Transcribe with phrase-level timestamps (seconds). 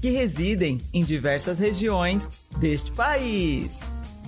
[0.00, 3.80] que residem em diversas regiões deste país.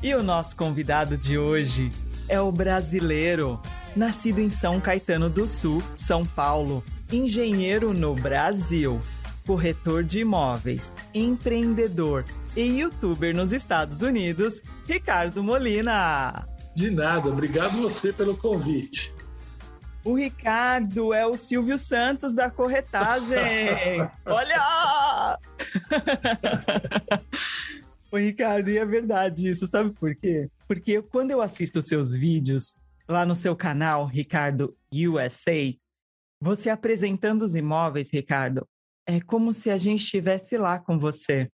[0.02, 1.90] E o nosso convidado de hoje
[2.28, 3.60] é o brasileiro,
[3.94, 9.00] nascido em São Caetano do Sul, São Paulo, engenheiro no Brasil,
[9.46, 12.24] corretor de imóveis, empreendedor
[12.56, 16.46] e youtuber nos Estados Unidos, Ricardo Molina.
[16.74, 19.12] De nada, obrigado você pelo convite.
[20.04, 23.36] O Ricardo é o Silvio Santos da corretagem.
[24.24, 25.38] Olha!
[28.10, 30.48] o Ricardo, e é verdade isso, sabe por quê?
[30.66, 32.74] Porque quando eu assisto seus vídeos
[33.08, 35.74] lá no seu canal, Ricardo USA,
[36.40, 38.66] você apresentando os imóveis, Ricardo,
[39.06, 41.50] é como se a gente estivesse lá com você.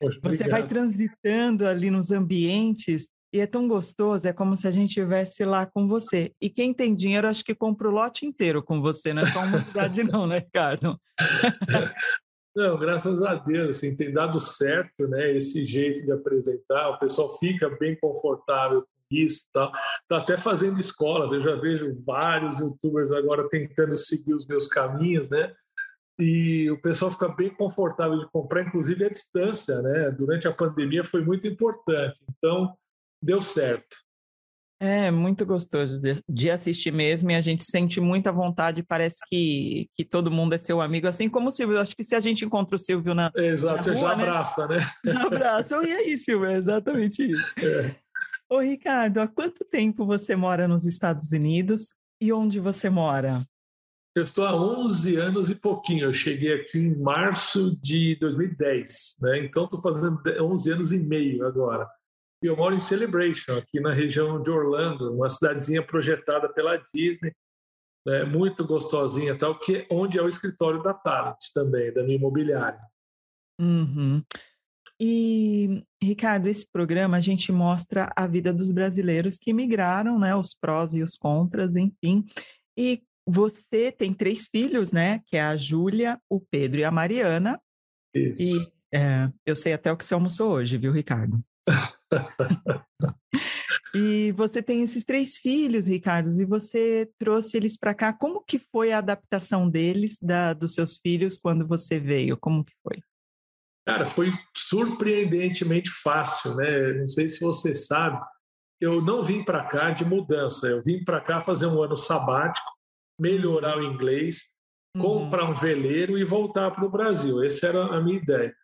[0.00, 4.70] Poxa, você vai transitando ali nos ambientes e é tão gostoso, é como se a
[4.70, 6.32] gente estivesse lá com você.
[6.40, 9.40] E quem tem dinheiro, acho que compra o lote inteiro com você, não é só
[9.40, 10.96] uma unidade não, né, Ricardo?
[12.56, 17.28] Não, graças a Deus, assim, tem dado certo, né, esse jeito de apresentar, o pessoal
[17.40, 19.72] fica bem confortável com isso, tá,
[20.06, 25.28] tá até fazendo escolas, eu já vejo vários youtubers agora tentando seguir os meus caminhos,
[25.28, 25.52] né,
[26.16, 31.02] e o pessoal fica bem confortável de comprar, inclusive à distância, né, durante a pandemia
[31.02, 32.72] foi muito importante, então
[33.24, 34.04] deu certo.
[34.80, 35.96] É muito gostoso
[36.28, 40.58] de assistir mesmo e a gente sente muita vontade, parece que, que todo mundo é
[40.58, 41.80] seu amigo, assim como o Silvio.
[41.80, 43.30] Acho que se a gente encontra o Silvio na.
[43.34, 44.24] Exato, na você já né?
[44.24, 44.78] abraça, né?
[45.04, 45.76] Já abraça.
[45.86, 47.54] E aí, Silvio, é exatamente isso.
[47.58, 47.96] É.
[48.50, 53.46] Ô, Ricardo, há quanto tempo você mora nos Estados Unidos e onde você mora?
[54.14, 56.04] Eu estou há 11 anos e pouquinho.
[56.04, 59.38] Eu cheguei aqui em março de 2010, né?
[59.38, 61.88] Então estou fazendo 11 anos e meio agora.
[62.44, 67.32] E eu moro em Celebration, aqui na região de Orlando, uma cidadezinha projetada pela Disney,
[68.06, 72.78] né, muito gostosinha, tal, que onde é o escritório da Talent também, da minha imobiliária.
[73.58, 74.22] Uhum.
[75.00, 80.36] E, Ricardo, esse programa a gente mostra a vida dos brasileiros que migraram, né?
[80.36, 82.26] Os prós e os contras, enfim.
[82.78, 85.22] E você tem três filhos, né?
[85.28, 87.58] Que é a Júlia, o Pedro e a Mariana.
[88.14, 88.42] Isso.
[88.42, 91.42] E é, eu sei até o que você almoçou hoje, viu, Ricardo?
[93.94, 98.12] e você tem esses três filhos, Ricardo, e você trouxe eles para cá.
[98.12, 102.36] Como que foi a adaptação deles, da, dos seus filhos, quando você veio?
[102.36, 103.00] Como que foi?
[103.86, 106.94] Cara, foi surpreendentemente fácil, né?
[106.94, 108.18] Não sei se você sabe,
[108.80, 110.66] eu não vim para cá de mudança.
[110.66, 112.70] Eu vim para cá fazer um ano sabático,
[113.18, 114.44] melhorar o inglês,
[114.96, 115.02] uhum.
[115.02, 117.42] comprar um veleiro e voltar para o Brasil.
[117.42, 118.54] Essa era a minha ideia.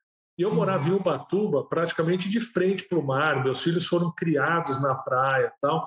[0.41, 0.97] E eu morava em uhum.
[0.97, 3.45] Ubatuba, praticamente de frente para o mar.
[3.45, 5.87] Meus filhos foram criados na praia, tal.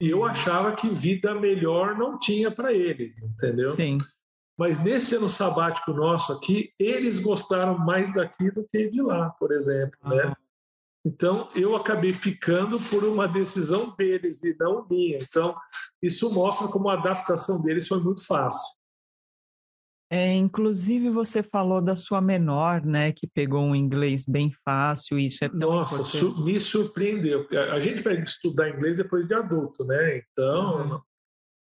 [0.00, 0.24] E eu uhum.
[0.24, 3.68] achava que vida melhor não tinha para eles, entendeu?
[3.68, 3.92] Sim.
[4.58, 9.52] Mas nesse ano sabático nosso aqui, eles gostaram mais daqui do que de lá, por
[9.52, 10.32] exemplo, né?
[10.32, 10.36] Ah.
[11.04, 15.18] Então, eu acabei ficando por uma decisão deles e não minha.
[15.20, 15.54] Então,
[16.02, 18.79] isso mostra como a adaptação deles foi muito fácil.
[20.12, 25.44] É, inclusive você falou da sua menor, né, que pegou um inglês bem fácil, isso
[25.44, 27.46] é tão Nossa, su me surpreendeu.
[27.72, 30.18] A gente vai estudar inglês depois de adulto, né?
[30.18, 31.00] Então, uhum.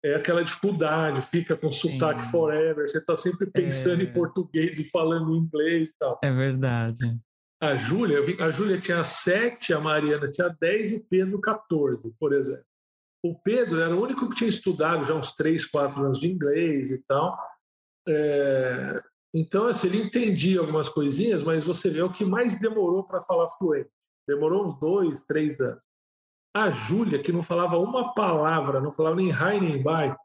[0.03, 2.31] é aquela dificuldade, fica com sotaque Sim.
[2.31, 4.05] forever, você está sempre pensando é...
[4.05, 6.19] em português e falando inglês e tal.
[6.23, 7.16] É verdade.
[7.61, 12.33] A Júlia, a Júlia tinha sete, a Mariana tinha dez e o Pedro 14, por
[12.33, 12.66] exemplo.
[13.23, 16.91] O Pedro era o único que tinha estudado já uns três, quatro anos de inglês
[16.91, 17.37] e tal.
[18.08, 19.02] É,
[19.34, 23.22] então, assim, ele entendia algumas coisinhas, mas você vê é o que mais demorou para
[23.22, 23.90] falar fluente.
[24.28, 25.82] Demorou uns dois, três anos.
[26.55, 30.16] A Júlia, que não falava uma palavra, não falava nem hi nem bye,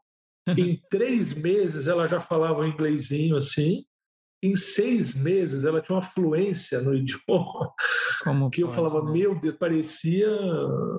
[0.57, 3.83] em três meses ela já falava um inglesinho assim.
[4.41, 7.73] Em seis meses ela tinha uma fluência no idioma
[8.23, 9.11] Como que pode, eu falava, né?
[9.11, 10.29] meu Deus, parecia,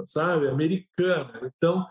[0.05, 1.41] sabe, americana.
[1.56, 1.87] Então,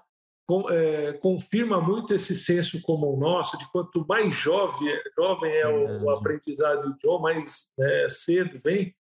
[1.22, 6.82] confirma muito esse senso comum nosso de quanto mais jovem, jovem é o, o aprendizado
[6.82, 8.96] do idioma, mais né, cedo vem,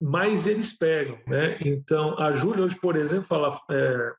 [0.00, 1.18] mais eles pegam.
[1.26, 1.58] Né?
[1.60, 4.12] Então, a Júlia hoje, por exemplo, fala é,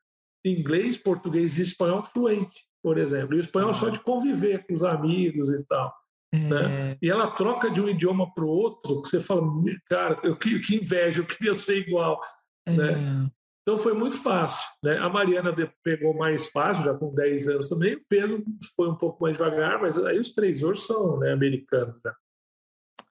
[0.43, 3.35] inglês, português e espanhol fluente, por exemplo.
[3.35, 3.73] E o espanhol ah.
[3.73, 5.93] só de conviver com os amigos e tal.
[6.33, 6.37] É...
[6.37, 6.97] Né?
[7.01, 9.41] E ela troca de um idioma para o outro, que você fala,
[9.89, 12.19] cara, eu, que, que inveja, eu queria ser igual.
[12.65, 12.71] É...
[12.71, 13.29] Né?
[13.65, 14.69] Então foi muito fácil.
[14.83, 14.95] Né?
[14.99, 15.51] A Mariana
[15.83, 17.95] pegou mais fácil, já com 10 anos também.
[17.95, 18.45] O Pedro
[18.75, 22.15] foi um pouco mais devagar, mas aí os três hoje são né, americanos já.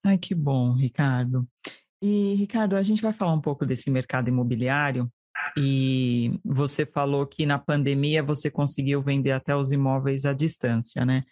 [0.04, 1.44] Ai, que bom, Ricardo.
[2.00, 5.10] E, Ricardo, a gente vai falar um pouco desse mercado imobiliário.
[5.58, 11.24] E você falou que na pandemia você conseguiu vender até os imóveis à distância, né?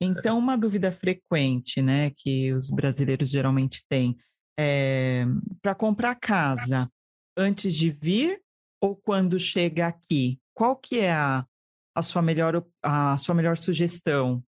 [0.00, 4.16] Então, uma dúvida frequente, né, que os brasileiros geralmente têm,
[4.58, 5.24] é
[5.62, 6.90] para comprar casa
[7.36, 8.43] antes de vir
[8.84, 10.38] ou quando chega aqui?
[10.52, 11.46] Qual que é a,
[11.94, 14.44] a, sua, melhor, a sua melhor sugestão?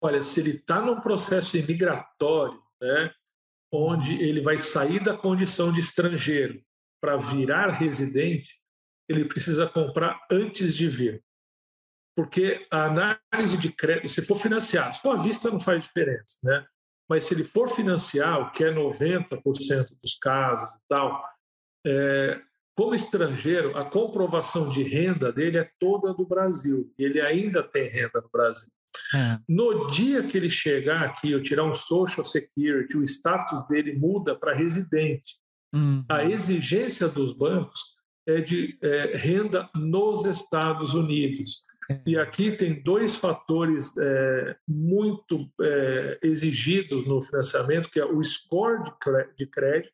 [0.00, 3.12] Olha, se ele está num processo imigratório, né,
[3.72, 6.62] onde ele vai sair da condição de estrangeiro
[7.00, 8.60] para virar residente,
[9.08, 11.24] ele precisa comprar antes de vir.
[12.16, 16.38] Porque a análise de crédito, se for financiar, se for à vista não faz diferença,
[16.44, 16.64] né?
[17.10, 21.22] Mas se ele for financiar, o que é 90% dos casos e tal,
[21.84, 22.40] é,
[22.76, 26.92] como estrangeiro, a comprovação de renda dele é toda do Brasil.
[26.98, 28.68] Ele ainda tem renda no Brasil.
[29.14, 29.38] É.
[29.48, 34.34] No dia que ele chegar aqui, eu tirar um Social Security, o status dele muda
[34.34, 35.36] para residente.
[35.72, 36.04] Uhum.
[36.08, 37.94] A exigência dos bancos
[38.26, 41.62] é de é, renda nos Estados Unidos.
[41.90, 41.98] É.
[42.06, 48.82] E aqui tem dois fatores é, muito é, exigidos no financiamento, que é o score
[49.36, 49.92] de crédito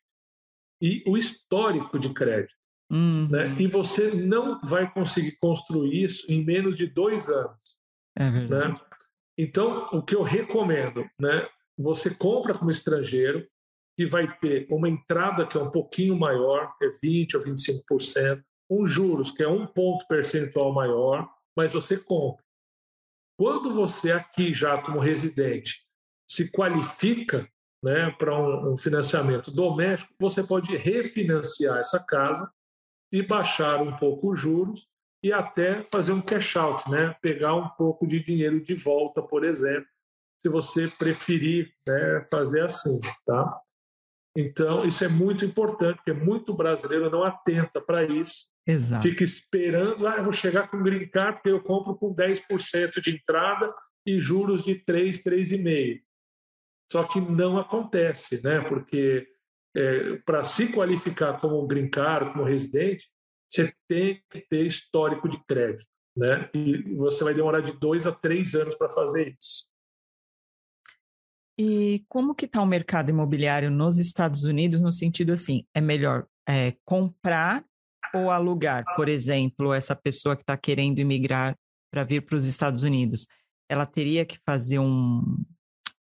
[0.81, 2.60] e o histórico de crédito.
[2.91, 3.25] Uhum.
[3.31, 3.55] Né?
[3.57, 7.79] E você não vai conseguir construir isso em menos de dois anos.
[8.17, 8.73] É verdade.
[8.73, 8.81] Né?
[9.37, 11.47] Então, o que eu recomendo, né?
[11.77, 13.47] Você compra como estrangeiro,
[13.97, 18.85] que vai ter uma entrada que é um pouquinho maior, é 20% ou 25%, um
[18.85, 22.43] juros que é um ponto percentual maior, mas você compra.
[23.39, 25.85] Quando você aqui já como residente
[26.29, 27.49] se qualifica
[27.83, 32.51] né, para um, um financiamento doméstico, você pode refinanciar essa casa
[33.11, 34.87] e baixar um pouco os juros
[35.23, 37.15] e até fazer um cash out, né?
[37.21, 39.87] pegar um pouco de dinheiro de volta, por exemplo,
[40.41, 42.99] se você preferir né, fazer assim.
[43.25, 43.61] Tá?
[44.35, 48.49] Então, isso é muito importante, porque muito brasileiro não atenta para isso.
[48.65, 49.03] Exato.
[49.03, 53.11] Fica esperando, ah, eu vou chegar com green card porque eu compro com 10% de
[53.11, 53.73] entrada
[54.05, 56.01] e juros de 3, 3,5%.
[56.91, 58.61] Só que não acontece, né?
[58.61, 59.30] porque
[59.75, 63.09] é, para se qualificar como green card, como residente,
[63.49, 66.49] você tem que ter histórico de crédito, né?
[66.53, 69.71] E você vai demorar de dois a três anos para fazer isso.
[71.59, 76.25] E como que está o mercado imobiliário nos Estados Unidos no sentido assim, é melhor
[76.47, 77.63] é, comprar
[78.15, 78.83] ou alugar?
[78.95, 81.55] Por exemplo, essa pessoa que está querendo imigrar
[81.91, 83.27] para vir para os Estados Unidos,
[83.69, 85.21] ela teria que fazer um,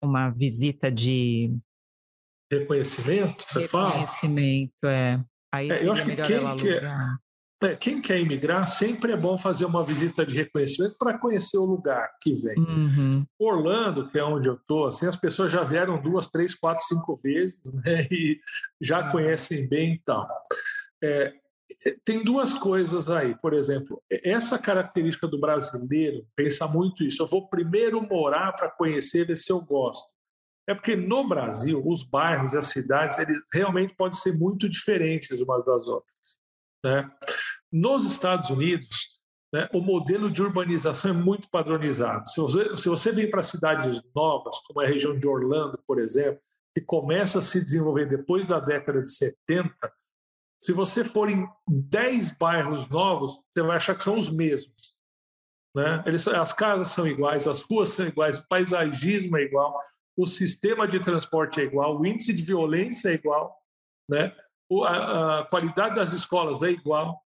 [0.02, 1.50] uma visita de
[2.50, 3.88] reconhecimento, você reconhecimento, fala?
[3.90, 5.24] Reconhecimento, é.
[5.52, 6.82] Aí é, eu acho que quem quer,
[7.62, 11.64] é, quem quer imigrar, sempre é bom fazer uma visita de reconhecimento para conhecer o
[11.64, 12.58] lugar que vem.
[12.58, 13.26] Uhum.
[13.38, 17.16] Orlando, que é onde eu estou, assim, as pessoas já vieram duas, três, quatro, cinco
[17.16, 18.38] vezes né, e
[18.80, 19.10] já uhum.
[19.10, 20.28] conhecem bem e tal.
[21.02, 21.32] É,
[22.04, 27.22] tem duas coisas aí, por exemplo, essa característica do brasileiro pensa muito isso.
[27.22, 30.08] Eu vou primeiro morar para conhecer, ver se eu gosto.
[30.68, 35.40] É porque no Brasil, os bairros e as cidades, eles realmente podem ser muito diferentes
[35.40, 36.44] umas das outras.
[36.84, 37.10] Né?
[37.72, 39.18] Nos Estados Unidos,
[39.50, 42.28] né, o modelo de urbanização é muito padronizado.
[42.28, 46.38] Se você, se você vem para cidades novas, como a região de Orlando, por exemplo,
[46.74, 49.74] que começa a se desenvolver depois da década de 70,
[50.62, 54.94] se você for em 10 bairros novos, você vai achar que são os mesmos.
[55.74, 56.02] Né?
[56.04, 59.80] Eles, as casas são iguais, as ruas são iguais, o paisagismo é igual,
[60.18, 63.56] o sistema de transporte é igual, o índice de violência é igual,
[64.10, 64.34] né?
[64.84, 67.22] a, a qualidade das escolas é igual.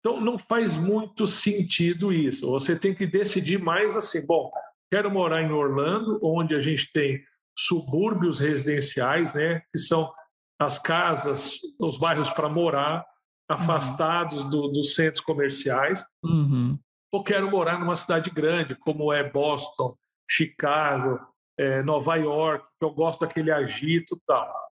[0.00, 2.50] Então, não faz muito sentido isso.
[2.50, 4.52] Você tem que decidir mais assim: bom,
[4.92, 7.24] quero morar em Orlando, onde a gente tem
[7.58, 10.12] subúrbios residenciais, né, que são
[10.60, 13.04] as casas, os bairros para morar,
[13.48, 14.50] afastados uhum.
[14.50, 16.04] do, dos centros comerciais.
[16.22, 16.78] Uhum.
[17.10, 19.96] Ou quero morar numa cidade grande, como é Boston,
[20.28, 21.18] Chicago,
[21.58, 24.66] é, Nova York, que eu gosto daquele agito tal.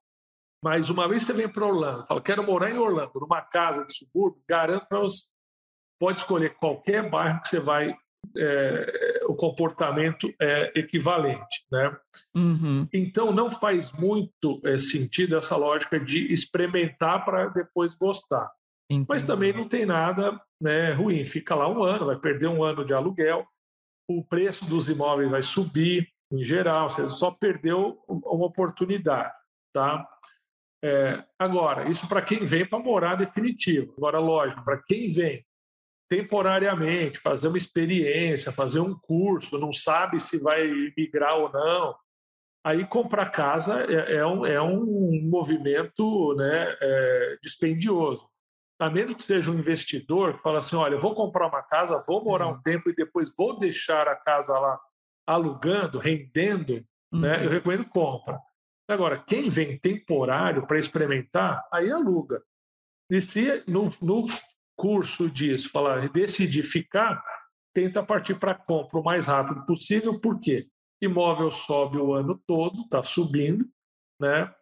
[0.63, 3.95] Mas uma vez você vem para Orlando, fala, quero morar em Orlando, numa casa de
[3.95, 5.25] subúrbio, garanto para você,
[5.99, 7.95] pode escolher qualquer bairro que você vai,
[8.37, 11.95] é, o comportamento é equivalente, né?
[12.35, 12.87] Uhum.
[12.91, 18.51] Então não faz muito é, sentido essa lógica de experimentar para depois gostar.
[18.89, 19.07] Entendi.
[19.09, 22.85] Mas também não tem nada né, ruim, fica lá um ano, vai perder um ano
[22.85, 23.45] de aluguel,
[24.07, 29.33] o preço dos imóveis vai subir, em geral, você só perdeu uma oportunidade,
[29.73, 30.07] tá?
[30.83, 33.93] É, agora, isso para quem vem para morar definitivo.
[33.97, 35.45] Agora, lógico, para quem vem
[36.07, 41.95] temporariamente, fazer uma experiência, fazer um curso, não sabe se vai migrar ou não,
[42.63, 48.27] aí comprar casa é, é, um, é um movimento né, é, dispendioso.
[48.79, 52.23] A menos que seja um investidor que fala assim, olha, vou comprar uma casa, vou
[52.23, 52.61] morar um uhum.
[52.61, 54.79] tempo e depois vou deixar a casa lá
[55.27, 57.21] alugando, rendendo, uhum.
[57.21, 57.53] né, eu uhum.
[57.53, 58.39] recomendo compra.
[58.87, 62.43] Agora, quem vem temporário para experimentar, aí aluga.
[63.09, 64.25] E se no, no
[64.77, 67.23] curso disso, falar, decidir ficar,
[67.73, 70.67] tenta partir para compra o mais rápido possível, por quê?
[71.01, 73.65] Imóvel sobe o ano todo, está subindo,
[74.19, 74.53] né?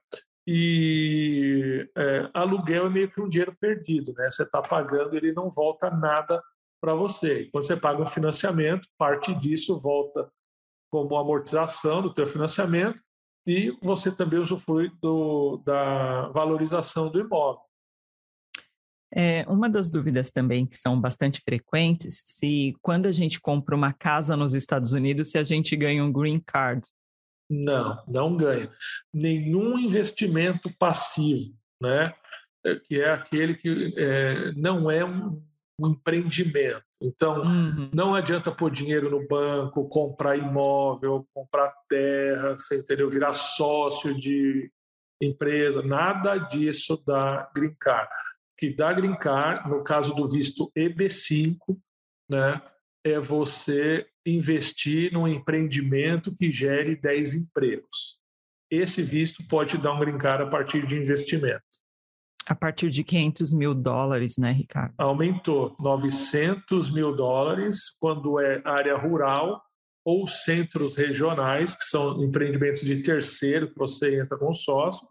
[0.48, 4.30] E é, aluguel é meio que um dinheiro perdido, né?
[4.30, 6.42] Você está pagando, ele não volta nada
[6.82, 7.46] para você.
[7.46, 10.30] Quando você paga um financiamento, parte disso volta
[10.94, 13.02] como amortização do teu financiamento
[13.48, 17.64] e você também usufrui do, da valorização do imóvel.
[19.12, 23.92] É, uma das dúvidas também que são bastante frequentes, se quando a gente compra uma
[23.92, 26.88] casa nos Estados Unidos, se a gente ganha um green card.
[27.50, 28.72] Não, não ganha.
[29.12, 32.14] Nenhum investimento passivo, né?
[32.64, 35.44] É, que é aquele que é, não é um,
[35.80, 36.84] um empreendimento.
[37.02, 37.90] Então, uhum.
[37.94, 43.10] não adianta pôr dinheiro no banco, comprar imóvel, comprar terra, você entendeu?
[43.10, 44.72] Virar sócio de
[45.22, 48.10] empresa, nada disso dá green card
[48.64, 51.58] que dá green card, no caso do visto EB5,
[52.30, 52.62] né,
[53.06, 58.22] é você investir num empreendimento que gere 10 empregos.
[58.72, 61.62] Esse visto pode dar um green card a partir de investimento.
[62.46, 64.94] A partir de 500 mil dólares, né, Ricardo?
[64.98, 69.62] Aumentou 900 mil dólares quando é área rural
[70.06, 75.08] ou centros regionais, que são empreendimentos de terceiro, que você entra com sócio,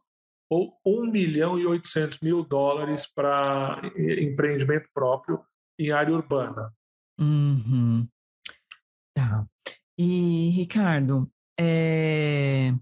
[0.51, 5.41] ou 1 milhão e 800 mil dólares para empreendimento próprio
[5.79, 6.71] em área urbana.
[7.19, 8.07] Uhum.
[9.15, 9.47] Tá.
[9.99, 12.75] E, Ricardo, é...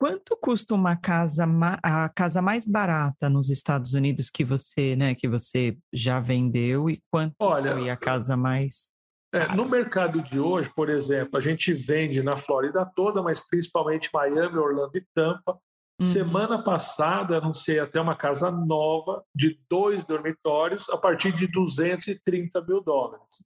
[0.00, 1.46] quanto custa uma casa,
[1.82, 7.02] a casa mais barata nos Estados Unidos que você, né, que você já vendeu e
[7.10, 8.98] quanto Olha, foi a casa mais
[9.32, 14.10] é, no mercado de hoje, por exemplo, a gente vende na Flórida toda, mas principalmente
[14.12, 15.56] Miami, Orlando e Tampa,
[16.00, 16.06] Uhum.
[16.06, 22.80] Semana passada, anunciei até uma casa nova de dois dormitórios a partir de 230 mil
[22.80, 23.44] dólares.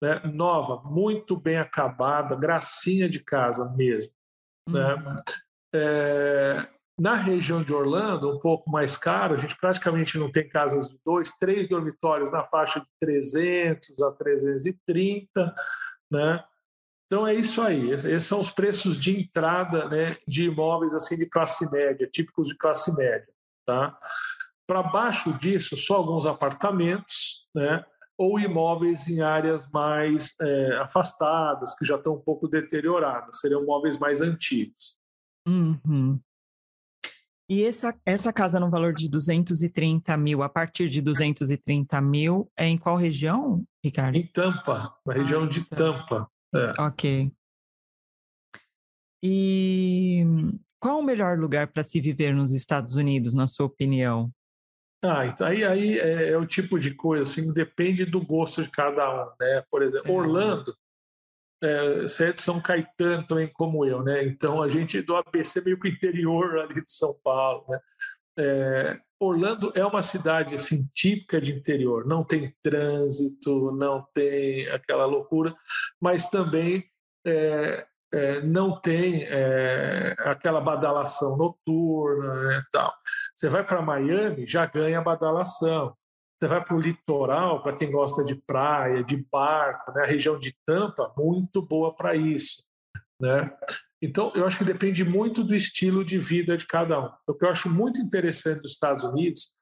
[0.00, 0.20] Né?
[0.32, 4.12] Nova, muito bem acabada, gracinha de casa mesmo.
[4.66, 4.96] Né?
[5.74, 10.90] É, na região de Orlando, um pouco mais caro, a gente praticamente não tem casas
[10.90, 15.54] de dois, três dormitórios na faixa de 300 a 330,
[16.10, 16.44] né?
[17.06, 17.90] Então é isso aí.
[17.90, 22.56] Esses são os preços de entrada né, de imóveis assim de classe média, típicos de
[22.56, 23.28] classe média.
[23.66, 23.98] Tá?
[24.66, 27.84] Para baixo disso, só alguns apartamentos, né,
[28.16, 33.98] ou imóveis em áreas mais é, afastadas, que já estão um pouco deterioradas, seriam imóveis
[33.98, 35.01] mais antigos.
[35.46, 36.20] Uhum.
[37.48, 42.66] E essa, essa casa no valor de 230 mil, a partir de 230 mil, é
[42.66, 44.16] em qual região, Ricardo?
[44.16, 46.30] Em Tampa, na região ah, de Tampa.
[46.54, 46.72] É.
[46.80, 47.32] Ok.
[49.22, 50.24] E
[50.80, 54.32] qual o melhor lugar para se viver nos Estados Unidos, na sua opinião?
[55.04, 58.70] Ah, então aí, aí é, é, o tipo de coisa, assim, depende do gosto de
[58.70, 59.62] cada um, né?
[59.70, 60.14] Por exemplo, é.
[60.14, 60.76] Orlando,
[61.62, 64.24] é, São Caetano também, como eu, né?
[64.24, 67.78] Então a gente do ABC meio que interior ali de São Paulo, né?
[68.38, 75.04] É, Orlando é uma cidade assim típica de interior, não tem trânsito, não tem aquela
[75.06, 75.54] loucura,
[76.00, 76.84] mas também
[77.24, 82.92] é, é, não tem é, aquela badalação noturna né, tal.
[83.36, 85.96] Você vai para Miami, já ganha badalação.
[86.42, 90.36] Você vai para o litoral, para quem gosta de praia, de barco, né, a região
[90.36, 92.64] de Tampa, muito boa para isso.
[93.20, 93.48] Né?
[94.02, 97.12] Então, eu acho que depende muito do estilo de vida de cada um.
[97.28, 99.52] O que eu acho muito interessante dos Estados Unidos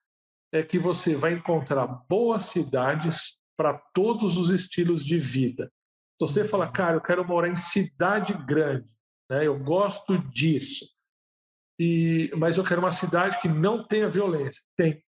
[0.54, 5.70] é que você vai encontrar boas cidades para todos os estilos de vida.
[6.18, 8.90] Se você fala, cara, eu quero morar em cidade grande,
[9.30, 9.46] né?
[9.46, 10.86] eu gosto disso,
[11.78, 14.62] e, mas eu quero uma cidade que não tenha violência.
[14.74, 15.04] Tem.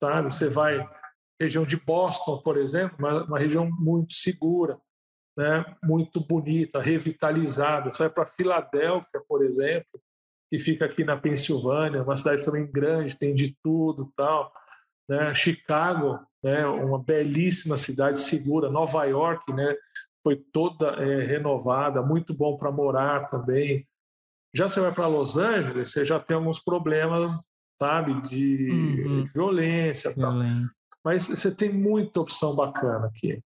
[0.00, 0.22] Tá?
[0.22, 0.88] Você vai
[1.40, 4.80] região de Boston, por exemplo, uma, uma região muito segura
[5.36, 7.92] né, muito bonita, revitalizada.
[7.92, 10.00] Você vai para Filadélfia, por exemplo,
[10.50, 14.52] que fica aqui na Pensilvânia, uma cidade também grande, tem de tudo, tal.
[15.08, 15.34] Né?
[15.34, 18.70] Chicago, né, uma belíssima cidade segura.
[18.70, 19.76] Nova York, né,
[20.24, 23.86] foi toda é, renovada, muito bom para morar também.
[24.54, 27.50] Já você vai para Los Angeles, você já tem alguns problemas,
[27.80, 29.24] sabe, de uhum.
[29.24, 30.68] violência, violência.
[31.04, 33.40] Mas você tem muita opção bacana aqui.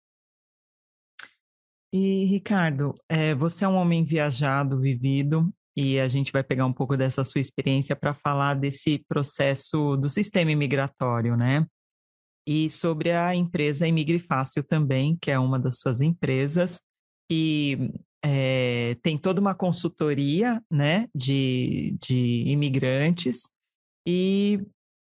[1.93, 6.73] E, Ricardo, é, você é um homem viajado, vivido, e a gente vai pegar um
[6.73, 11.67] pouco dessa sua experiência para falar desse processo do sistema imigratório, né?
[12.47, 16.81] E sobre a empresa Imigre Fácil também, que é uma das suas empresas,
[17.31, 17.91] que
[18.25, 23.43] é, tem toda uma consultoria né, de, de imigrantes
[24.07, 24.61] e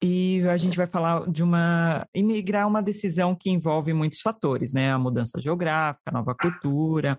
[0.05, 4.91] e a gente vai falar de uma imigrar uma decisão que envolve muitos fatores, né?
[4.91, 7.17] A mudança geográfica, a nova cultura.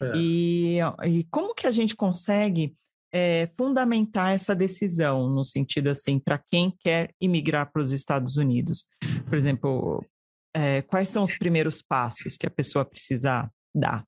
[0.00, 0.12] É.
[0.14, 2.76] E, e como que a gente consegue
[3.12, 8.86] é, fundamentar essa decisão no sentido assim para quem quer imigrar para os Estados Unidos?
[9.28, 10.04] Por exemplo,
[10.54, 14.04] é, quais são os primeiros passos que a pessoa precisa dar?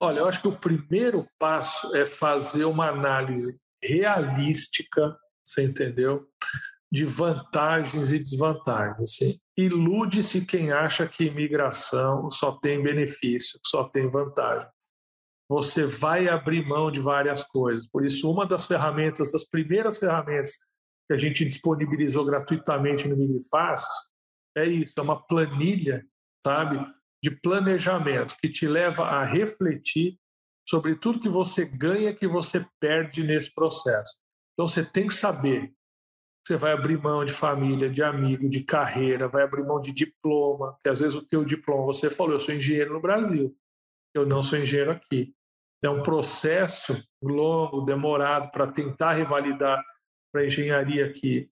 [0.00, 6.28] Olha, eu acho que o primeiro passo é fazer uma análise realística, você entendeu?
[6.94, 9.00] de vantagens e desvantagens.
[9.00, 9.36] Assim.
[9.56, 14.68] Ilude-se quem acha que imigração só tem benefício, só tem vantagem.
[15.48, 17.88] Você vai abrir mão de várias coisas.
[17.88, 20.52] Por isso, uma das ferramentas, das primeiras ferramentas
[21.08, 23.88] que a gente disponibilizou gratuitamente no MigriFácil
[24.56, 26.06] é isso, é uma planilha,
[26.46, 26.78] sabe,
[27.20, 30.16] de planejamento que te leva a refletir
[30.66, 34.23] sobre tudo que você ganha, que você perde nesse processo.
[34.54, 35.74] Então, você tem que saber
[36.46, 40.78] você vai abrir mão de família, de amigo, de carreira, vai abrir mão de diploma,
[40.82, 43.56] que às vezes o teu diploma, você falou, eu sou engenheiro no Brasil,
[44.14, 45.34] eu não sou engenheiro aqui.
[45.82, 49.82] É um processo longo, demorado para tentar revalidar
[50.30, 51.48] para a engenharia aqui.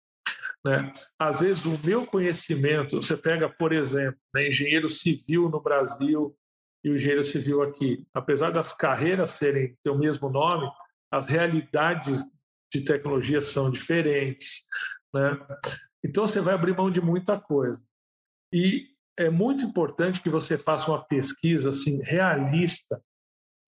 [0.64, 0.92] Né?
[1.18, 6.36] Às vezes o meu conhecimento, você pega, por exemplo, né, engenheiro civil no Brasil
[6.84, 10.70] e o engenheiro civil aqui, apesar das carreiras serem ter o mesmo nome,
[11.10, 12.24] as realidades
[12.72, 14.62] de tecnologia são diferentes,
[15.14, 15.38] né?
[16.04, 17.82] Então você vai abrir mão de muita coisa.
[18.52, 23.00] E é muito importante que você faça uma pesquisa assim realista,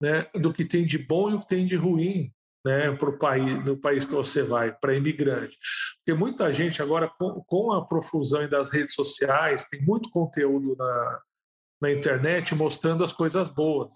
[0.01, 2.31] né, do que tem de bom e o que tem de ruim,
[2.65, 5.55] né, para o país, no país que você vai, para imigrante.
[5.97, 11.21] Porque muita gente agora com, com a profusão das redes sociais tem muito conteúdo na,
[11.83, 13.93] na internet mostrando as coisas boas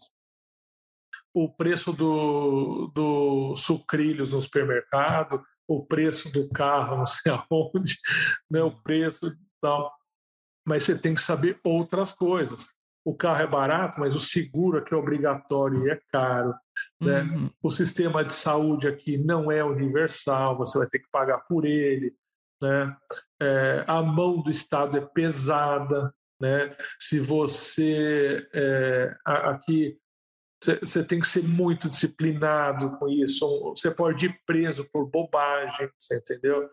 [1.33, 7.97] o preço do, do sucrilhos no supermercado, o preço do carro, não sei aonde,
[8.49, 9.93] né, o preço tal.
[10.67, 12.67] Mas você tem que saber outras coisas.
[13.05, 16.53] O carro é barato, mas o seguro aqui é obrigatório e é caro.
[17.01, 17.21] Né?
[17.21, 17.49] Uhum.
[17.63, 22.13] O sistema de saúde aqui não é universal, você vai ter que pagar por ele.
[22.61, 22.95] Né?
[23.41, 26.13] É, a mão do Estado é pesada.
[26.41, 26.75] Né?
[26.99, 29.97] Se você é, aqui
[30.61, 33.73] você tem que ser muito disciplinado com isso.
[33.75, 36.69] Você pode ir preso por bobagem, você entendeu?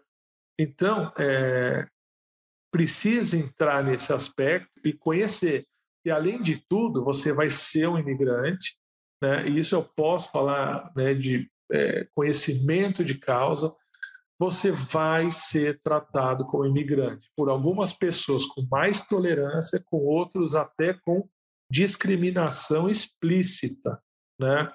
[0.58, 1.86] Então, é,
[2.72, 5.66] precisa entrar nesse aspecto e conhecer.
[6.04, 8.76] E, além de tudo, você vai ser um imigrante,
[9.22, 9.48] né?
[9.48, 13.74] e isso eu posso falar né, de é, conhecimento de causa.
[14.38, 20.92] Você vai ser tratado como imigrante por algumas pessoas com mais tolerância, com outros até
[20.92, 21.26] com
[21.70, 24.00] discriminação explícita,
[24.40, 24.72] né?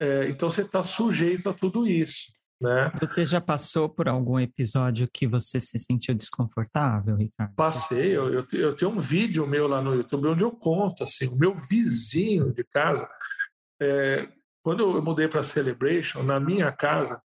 [0.00, 2.92] É, então você está sujeito a tudo isso, né?
[3.00, 7.54] Você já passou por algum episódio que você se sentiu desconfortável, Ricardo?
[7.56, 11.26] Passei, eu, eu, eu tenho um vídeo meu lá no YouTube onde eu conto assim,
[11.26, 13.08] o meu vizinho de casa,
[13.80, 14.28] é,
[14.62, 17.20] quando eu mudei para Celebration, na minha casa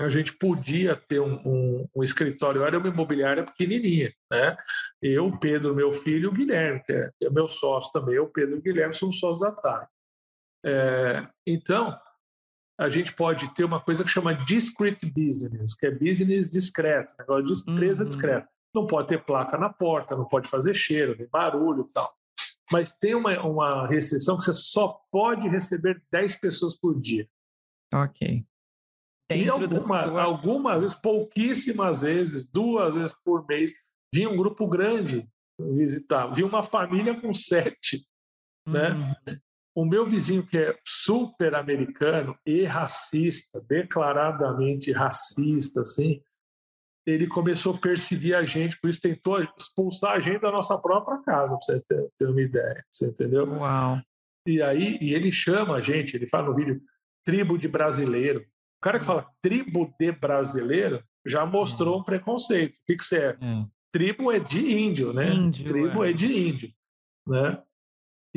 [0.00, 4.56] a gente podia ter um, um, um, escritório, era uma imobiliária pequenininha, né?
[5.00, 8.56] Eu, Pedro, meu filho, o Guilherme, que é, que é, meu sócio também, eu, Pedro
[8.56, 9.86] e o Guilherme somos sócios da TAG.
[10.66, 11.96] É, então,
[12.78, 17.44] a gente pode ter uma coisa que chama discrete business, que é business discreto, negócio
[17.44, 18.08] de empresa uhum.
[18.08, 18.48] discreta.
[18.74, 22.12] Não pode ter placa na porta, não pode fazer cheiro, nem barulho e tal.
[22.72, 27.28] Mas tem uma, uma restrição que você só pode receber 10 pessoas por dia.
[27.94, 28.44] Ok.
[29.30, 30.22] E alguma, sua...
[30.22, 33.72] algumas vezes, pouquíssimas vezes, duas vezes por mês,
[34.14, 35.26] vinha um grupo grande
[35.58, 36.26] visitar.
[36.28, 38.06] Vinha uma família com sete.
[38.66, 38.90] Né?
[38.90, 39.14] Uhum.
[39.76, 46.22] O meu vizinho, que é super americano e racista, declaradamente racista, assim,
[47.06, 51.18] ele começou a perseguir a gente, por isso tentou expulsar a gente da nossa própria
[51.22, 53.46] casa, para você ter, ter, uma ideia, você entendeu?
[53.46, 53.98] Uau!
[54.46, 56.80] E aí, e ele chama a gente, ele fala no vídeo,
[57.26, 58.46] tribo de brasileiro
[58.84, 62.76] cara que fala tribo de brasileiro já mostrou um preconceito.
[62.76, 63.28] O que, que você é?
[63.30, 63.64] é?
[63.90, 65.26] Tribo é de índio, né?
[65.32, 66.10] Índio, tribo é.
[66.10, 66.12] é.
[66.12, 66.70] de índio,
[67.26, 67.62] né?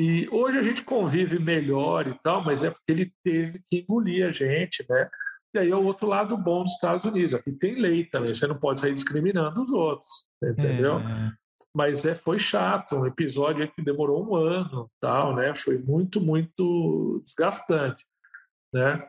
[0.00, 4.26] E hoje a gente convive melhor e tal, mas é porque ele teve que engolir
[4.26, 5.10] a gente, né?
[5.54, 7.34] E aí é o outro lado bom dos Estados Unidos.
[7.34, 11.00] Aqui tem lei também, você não pode sair discriminando os outros, entendeu?
[11.00, 11.32] É.
[11.74, 15.54] Mas é, foi chato, um episódio que demorou um ano, tal, né?
[15.54, 18.02] Foi muito, muito desgastante,
[18.72, 19.06] né?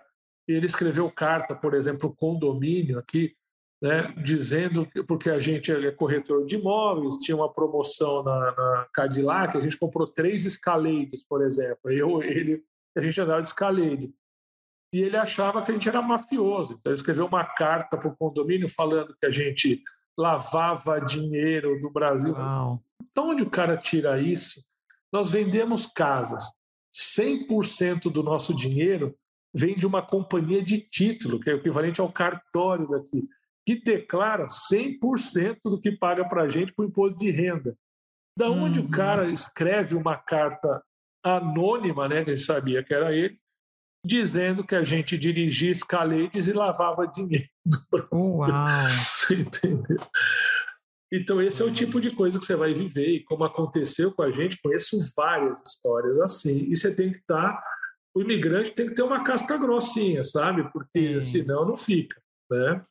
[0.51, 3.35] Ele escreveu carta, por exemplo, o condomínio aqui,
[3.81, 8.87] né, dizendo que, porque a gente é corretor de imóveis, tinha uma promoção na, na
[8.93, 11.89] Cadillac, a gente comprou três Escalades, por exemplo.
[11.89, 12.63] Eu, ele,
[12.97, 14.13] a gente andava de Escalade.
[14.91, 16.73] E ele achava que a gente era mafioso.
[16.73, 19.83] Então, ele escreveu uma carta para o condomínio falando que a gente
[20.17, 22.33] lavava dinheiro do Brasil.
[22.33, 22.83] Uau.
[23.01, 24.65] Então, onde o cara tira isso?
[25.13, 26.45] Nós vendemos casas.
[26.93, 29.15] 100% do nosso dinheiro
[29.53, 33.27] vem de uma companhia de título, que é o equivalente ao cartório daqui
[33.69, 37.77] que declara 100% do que paga para a gente por imposto de renda.
[38.35, 38.87] Da onde uhum.
[38.87, 40.81] o cara escreve uma carta
[41.23, 43.37] anônima, né, que a gente sabia que era ele,
[44.03, 48.37] dizendo que a gente dirigia escaletes e lavava dinheiro do Brasil.
[48.37, 48.49] Uau.
[49.07, 49.99] Você entendeu?
[51.11, 53.07] Então, esse é o tipo de coisa que você vai viver.
[53.07, 56.71] E como aconteceu com a gente, conheço várias histórias assim.
[56.71, 57.59] E você tem que estar.
[58.15, 60.69] O imigrante tem que ter uma casca grossinha, sabe?
[60.71, 61.41] Porque Sim.
[61.41, 62.21] senão não fica.
[62.49, 62.81] Né?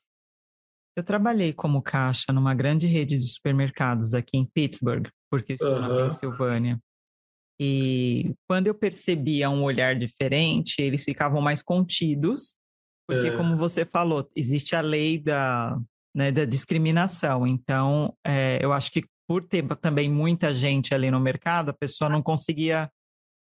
[0.97, 5.81] Eu trabalhei como caixa numa grande rede de supermercados aqui em Pittsburgh, porque estou uhum.
[5.81, 6.81] na Pensilvânia.
[7.61, 12.57] E quando eu percebia um olhar diferente, eles ficavam mais contidos,
[13.09, 13.37] porque, é.
[13.37, 15.81] como você falou, existe a lei da,
[16.15, 17.47] né, da discriminação.
[17.47, 22.09] Então, é, eu acho que por ter também muita gente ali no mercado, a pessoa
[22.09, 22.91] não conseguia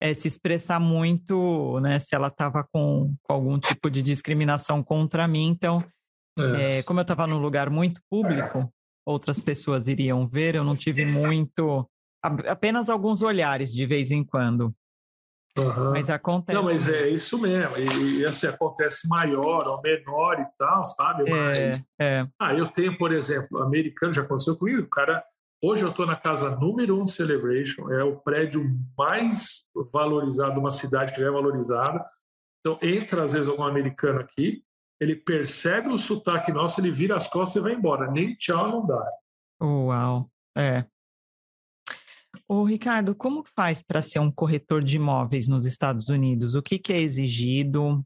[0.01, 5.27] é, se expressar muito, né, se ela estava com, com algum tipo de discriminação contra
[5.27, 5.47] mim.
[5.47, 5.83] Então,
[6.39, 6.79] é.
[6.79, 8.71] É, como eu estava num lugar muito público,
[9.05, 11.89] outras pessoas iriam ver, eu não tive muito.
[12.23, 14.73] apenas alguns olhares de vez em quando.
[15.57, 15.91] Uhum.
[15.91, 16.57] Mas acontece.
[16.57, 17.75] Não, mas é isso mesmo.
[17.77, 21.29] E, e assim, acontece maior ou menor e tal, sabe?
[21.29, 25.23] É, mas, é, Ah, eu tenho, por exemplo, americano, já aconteceu comigo, o cara.
[25.61, 28.63] Hoje eu estou na casa número um de Celebration, é o prédio
[28.97, 32.05] mais valorizado uma cidade que já é valorizada.
[32.61, 34.63] Então, entra às vezes algum americano aqui,
[35.01, 38.09] ele percebe o sotaque nosso, ele vira as costas e vai embora.
[38.09, 39.11] Nem tchau não dá.
[39.61, 40.85] Uau, é.
[42.47, 46.55] Ô, Ricardo, como faz para ser um corretor de imóveis nos Estados Unidos?
[46.55, 48.01] O que, que é exigido?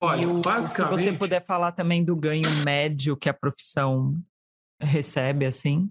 [0.00, 0.98] Olha, o, basicamente...
[0.98, 4.18] Se você puder falar também do ganho médio que a profissão
[4.82, 5.90] recebe, assim.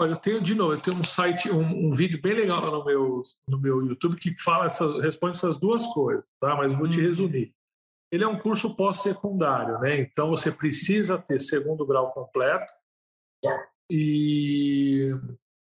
[0.00, 2.84] Olha, eu tenho de novo, eu tenho um site, um, um vídeo bem legal no
[2.84, 6.56] meu, no meu YouTube que fala essa, responde essas duas coisas, tá?
[6.56, 7.02] Mas vou te hum.
[7.02, 7.54] resumir
[8.12, 9.98] ele é um curso pós-secundário, né?
[9.98, 12.70] Então você precisa ter segundo grau completo
[13.90, 15.10] e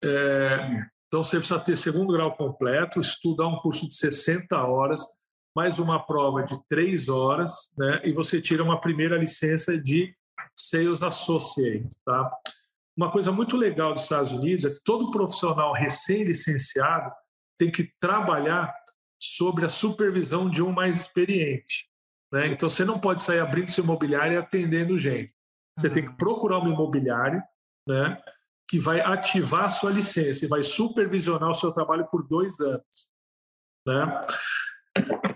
[0.03, 5.03] é, então você precisa ter segundo grau completo, estudar um curso de 60 horas,
[5.55, 8.01] mais uma prova de 3 horas, né?
[8.03, 10.17] E você tira uma primeira licença de
[10.61, 12.31] Sales Associate, tá?
[12.97, 17.13] Uma coisa muito legal dos Estados Unidos é que todo profissional recém-licenciado
[17.57, 18.75] tem que trabalhar
[19.21, 21.89] sobre a supervisão de um mais experiente.
[22.33, 22.49] Né?
[22.49, 25.33] Então, você não pode sair abrindo seu imobiliário e atendendo gente.
[25.79, 25.93] Você uhum.
[25.93, 27.43] tem que procurar uma imobiliária
[27.89, 28.21] né,
[28.69, 33.13] que vai ativar a sua licença e vai supervisionar o seu trabalho por dois anos.
[33.87, 34.21] Né?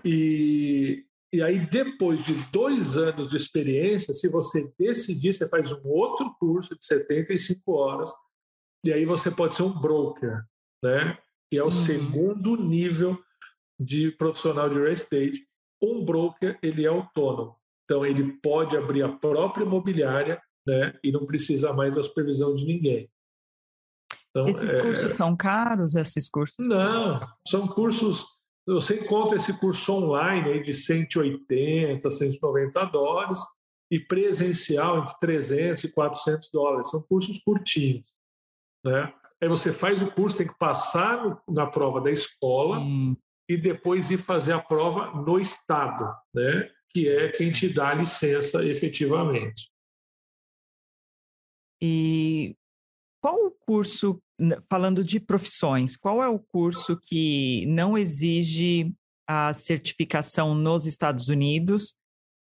[0.03, 5.87] E, e aí, depois de dois anos de experiência, se você decidir, você faz um
[5.87, 8.13] outro curso de 75 horas,
[8.85, 10.43] e aí você pode ser um broker,
[10.83, 11.17] né?
[11.49, 11.71] que é o uhum.
[11.71, 13.21] segundo nível
[13.79, 15.47] de profissional de real estate
[15.83, 21.25] um broker ele é autônomo, então ele pode abrir a própria imobiliária, né, e não
[21.25, 23.11] precisa mais da supervisão de ninguém.
[24.29, 24.81] Então, esses é...
[24.81, 25.93] cursos são caros?
[25.93, 26.55] Esses cursos?
[26.57, 28.25] Não, são cursos.
[28.65, 33.39] Você encontra esse curso online aí de 180, 190 dólares
[33.91, 36.89] e presencial entre 300 e 400 dólares.
[36.89, 38.17] São cursos curtinhos,
[38.83, 39.13] né?
[39.41, 43.15] Aí você faz o curso, tem que passar no, na prova da escola, hum
[43.47, 46.69] e depois ir fazer a prova no Estado, né?
[46.89, 49.71] que é quem te dá a licença efetivamente.
[51.81, 52.55] E
[53.21, 54.21] qual o curso,
[54.69, 58.93] falando de profissões, qual é o curso que não exige
[59.27, 61.95] a certificação nos Estados Unidos,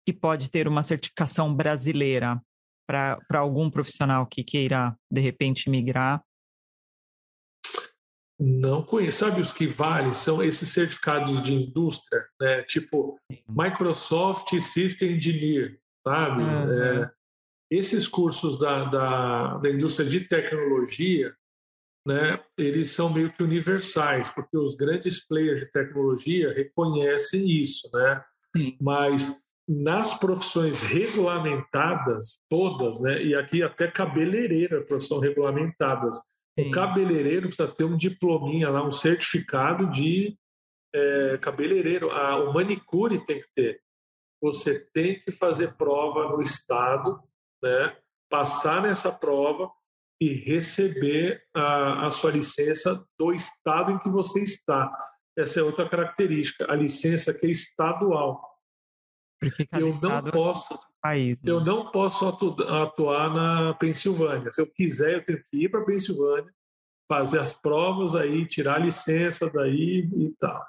[0.05, 2.41] que pode ter uma certificação brasileira
[2.89, 6.23] para algum profissional que queira, de repente, migrar?
[8.39, 9.19] Não conheço.
[9.21, 10.13] Sabe os que valem?
[10.13, 12.63] São esses certificados de indústria, né?
[12.63, 13.19] tipo
[13.49, 16.43] Microsoft System Engineer, sabe?
[16.43, 16.73] Uhum.
[16.73, 17.11] É,
[17.71, 21.35] esses cursos da, da, da indústria de tecnologia,
[22.07, 28.23] né, eles são meio que universais, porque os grandes players de tecnologia reconhecem isso, né?
[28.57, 28.77] Sim.
[28.81, 29.37] Mas
[29.69, 36.17] nas profissões regulamentadas, todas, né, e aqui até cabeleireira, profissão regulamentadas,
[36.57, 36.69] Sim.
[36.69, 40.39] o cabeleireiro precisa ter um diplominha lá, um certificado de
[40.95, 42.13] é, cabeleireiro.
[42.13, 43.81] A, o manicure tem que ter.
[44.41, 47.21] Você tem que fazer prova no estado,
[47.61, 47.97] né,
[48.31, 49.69] passar nessa prova
[50.21, 54.91] e receber a, a sua licença do estado em que você está.
[55.37, 58.43] Essa é outra característica, a licença que é estadual.
[59.79, 61.53] eu não é posso, é país, né?
[61.53, 64.51] eu não posso atuar na Pensilvânia.
[64.51, 66.51] Se eu quiser, eu tenho que ir para Pensilvânia,
[67.07, 70.67] fazer as provas aí, tirar a licença daí e tal.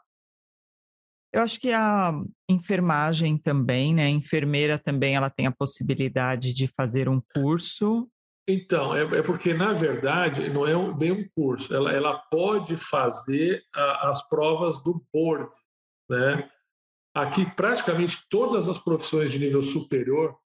[1.33, 2.11] Eu acho que a
[2.49, 4.05] enfermagem também, né?
[4.05, 8.09] A enfermeira também ela tem a possibilidade de fazer um curso
[8.47, 11.73] então, é, é, porque, na verdade, não é um, bem um curso.
[11.75, 15.49] Ela, ela pode fazer a, as provas do board.
[16.09, 16.49] Né?
[17.13, 20.37] Aqui, praticamente todas as profissões de nível superior,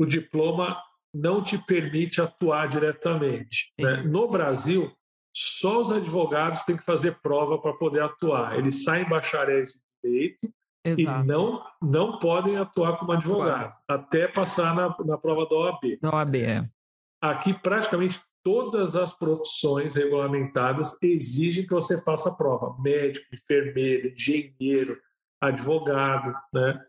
[0.00, 0.82] o diploma
[1.14, 3.72] não te permite atuar diretamente.
[3.78, 3.98] Né?
[3.98, 4.90] No Brasil,
[5.34, 8.58] só os advogados têm que fazer prova para poder atuar.
[8.58, 10.48] Eles saem bacharéis de direito
[10.82, 11.24] Exato.
[11.24, 15.98] e não, não podem atuar como advogado, até passar na, na prova da OAB.
[16.00, 16.75] Da OAB, é.
[17.20, 25.00] Aqui, praticamente todas as profissões regulamentadas exigem que você faça prova: médico, enfermeiro, engenheiro,
[25.40, 26.32] advogado.
[26.52, 26.80] Né?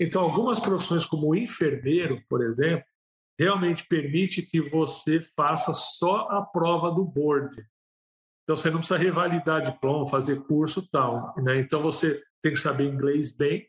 [0.00, 2.86] Então, algumas profissões, como enfermeiro, por exemplo,
[3.38, 7.54] realmente permite que você faça só a prova do board.
[8.42, 11.34] Então, você não precisa revalidar diploma, fazer curso tal.
[11.38, 11.58] Né?
[11.58, 13.66] Então, você tem que saber inglês bem,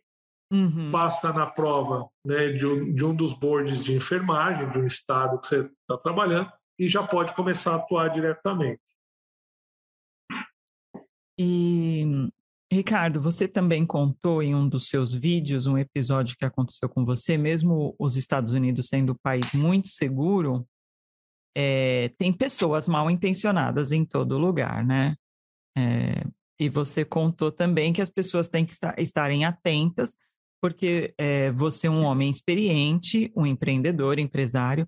[0.52, 0.92] uhum.
[0.92, 5.40] passa na prova né, de, um, de um dos boards de enfermagem, de um estado
[5.40, 8.82] que você está trabalhando, e já pode começar a atuar diretamente.
[11.40, 12.30] E,
[12.72, 17.38] Ricardo, você também contou em um dos seus vídeos um episódio que aconteceu com você,
[17.38, 20.68] mesmo os Estados Unidos sendo um país muito seguro,
[21.58, 25.16] é, tem pessoas mal intencionadas em todo lugar, né?
[25.78, 26.26] É,
[26.60, 30.16] e você contou também que as pessoas têm que estar, estarem atentas
[30.66, 34.88] porque é, você é um homem experiente, um empreendedor, empresário,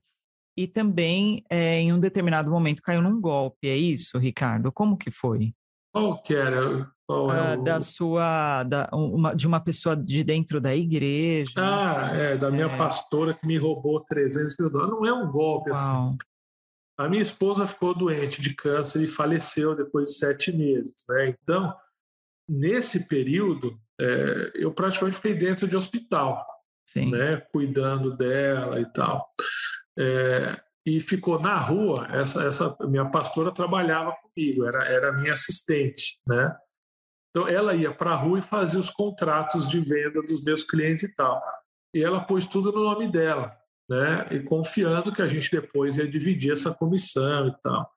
[0.58, 4.72] e também é, em um determinado momento caiu num golpe, é isso, Ricardo?
[4.72, 5.54] Como que foi?
[5.94, 6.92] Qual que era?
[7.06, 7.64] Qual é ah, o...
[7.64, 11.54] Da sua, da, uma, de uma pessoa de dentro da igreja.
[11.58, 12.76] Ah, é, da minha é.
[12.76, 14.96] pastora que me roubou 300 mil dólares.
[14.96, 15.92] Não é um golpe assim.
[15.92, 16.08] Uau.
[16.08, 16.18] assim.
[16.98, 21.36] A minha esposa ficou doente de câncer e faleceu depois de sete meses, né?
[21.40, 21.72] Então,
[22.50, 26.46] nesse período, é, eu praticamente fiquei dentro de hospital,
[26.88, 27.12] Sim.
[27.12, 29.28] né, cuidando dela e tal.
[29.98, 36.18] É, e ficou na rua, essa, essa minha pastora trabalhava comigo, era, era minha assistente,
[36.26, 36.56] né?
[37.30, 41.04] Então ela ia para a rua e fazia os contratos de venda dos meus clientes
[41.04, 41.44] e tal.
[41.94, 43.54] E ela pôs tudo no nome dela,
[43.90, 44.28] né?
[44.32, 47.92] E confiando que a gente depois ia dividir essa comissão e tal.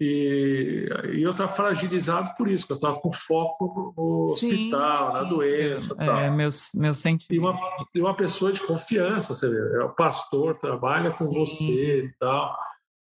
[0.00, 5.12] E, e eu estava fragilizado por isso, eu estava com foco no, sim, hospital, sim.
[5.12, 5.94] na doença.
[5.98, 6.30] É, tal.
[6.32, 7.36] meus, meus sentimentos.
[7.36, 11.34] E uma, e uma pessoa de confiança, você vê, é o pastor, trabalha com sim.
[11.34, 12.58] você e tal.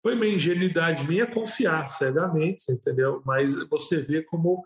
[0.03, 3.23] Foi uma ingenuidade minha confiar cegamente, entendeu?
[3.27, 4.65] Mas você vê como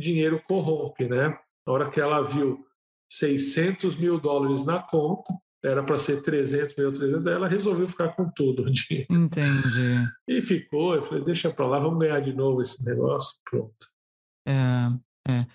[0.00, 1.36] dinheiro corrompe, né?
[1.66, 2.64] Na hora que ela viu
[3.10, 5.32] 600 mil dólares na conta,
[5.66, 8.64] era para ser 300 mil, 300, ela resolveu ficar com tudo.
[9.10, 10.08] Entendi.
[10.28, 13.74] E ficou, eu falei, deixa para lá, vamos ganhar de novo esse negócio, pronto.
[14.46, 14.88] É,
[15.28, 15.46] é.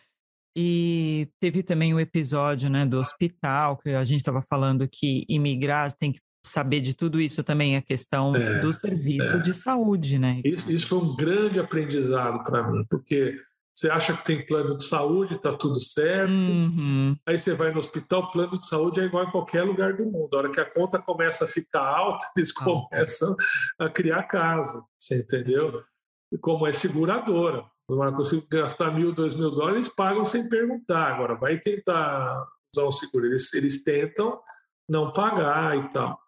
[0.55, 5.25] E teve também o um episódio né, do hospital, que a gente estava falando que
[5.29, 9.39] imigrar tem que saber de tudo isso também, a questão é, do serviço é.
[9.39, 10.41] de saúde, né?
[10.43, 13.39] Isso, isso foi um grande aprendizado para mim, porque
[13.75, 16.31] você acha que tem plano de saúde, está tudo certo.
[16.31, 17.15] Uhum.
[17.25, 20.33] Aí você vai no hospital, plano de saúde é igual em qualquer lugar do mundo.
[20.33, 22.63] A hora que a conta começa a ficar alta, eles ah.
[22.63, 23.35] começam
[23.79, 24.83] a criar casa.
[24.99, 25.83] Você entendeu?
[26.31, 27.65] E como é seguradora.
[27.89, 31.13] Não consigo gastar mil, dois mil dólares, eles pagam sem perguntar.
[31.13, 33.25] Agora, vai tentar usar o seguro.
[33.25, 34.39] Eles, eles tentam
[34.87, 36.19] não pagar e tal.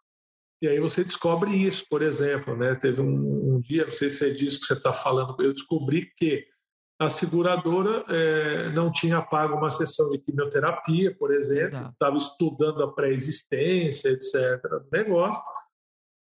[0.61, 2.55] E aí você descobre isso, por exemplo.
[2.57, 2.75] Né?
[2.75, 6.11] Teve um, um dia, não sei se é disso que você está falando, eu descobri
[6.17, 6.45] que
[6.99, 12.93] a seguradora é, não tinha pago uma sessão de quimioterapia, por exemplo, estava estudando a
[12.93, 15.41] pré-existência, etc., do negócio,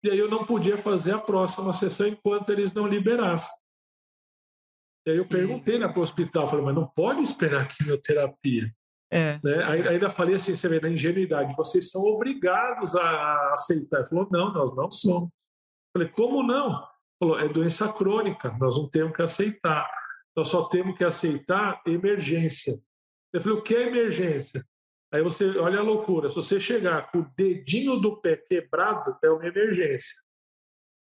[0.02, 3.58] e aí eu não podia fazer a próxima sessão enquanto eles não liberassem.
[5.06, 8.72] E aí eu perguntei na para o hospital, falei, mas não pode esperar quimioterapia.
[9.12, 9.40] É.
[9.42, 9.64] Né?
[9.64, 13.98] Aí, ainda falei assim, você vê, na ingenuidade, vocês são obrigados a aceitar.
[13.98, 15.24] Ele falou, não, nós não somos.
[15.24, 16.86] Eu falei, como não?
[17.18, 19.90] Falou, é doença crônica, nós não temos que aceitar.
[20.40, 22.72] Nós só temos que aceitar emergência.
[23.30, 24.66] Eu falei, o que é emergência?
[25.12, 29.28] Aí você, olha a loucura, se você chegar com o dedinho do pé quebrado, é
[29.28, 30.16] uma emergência.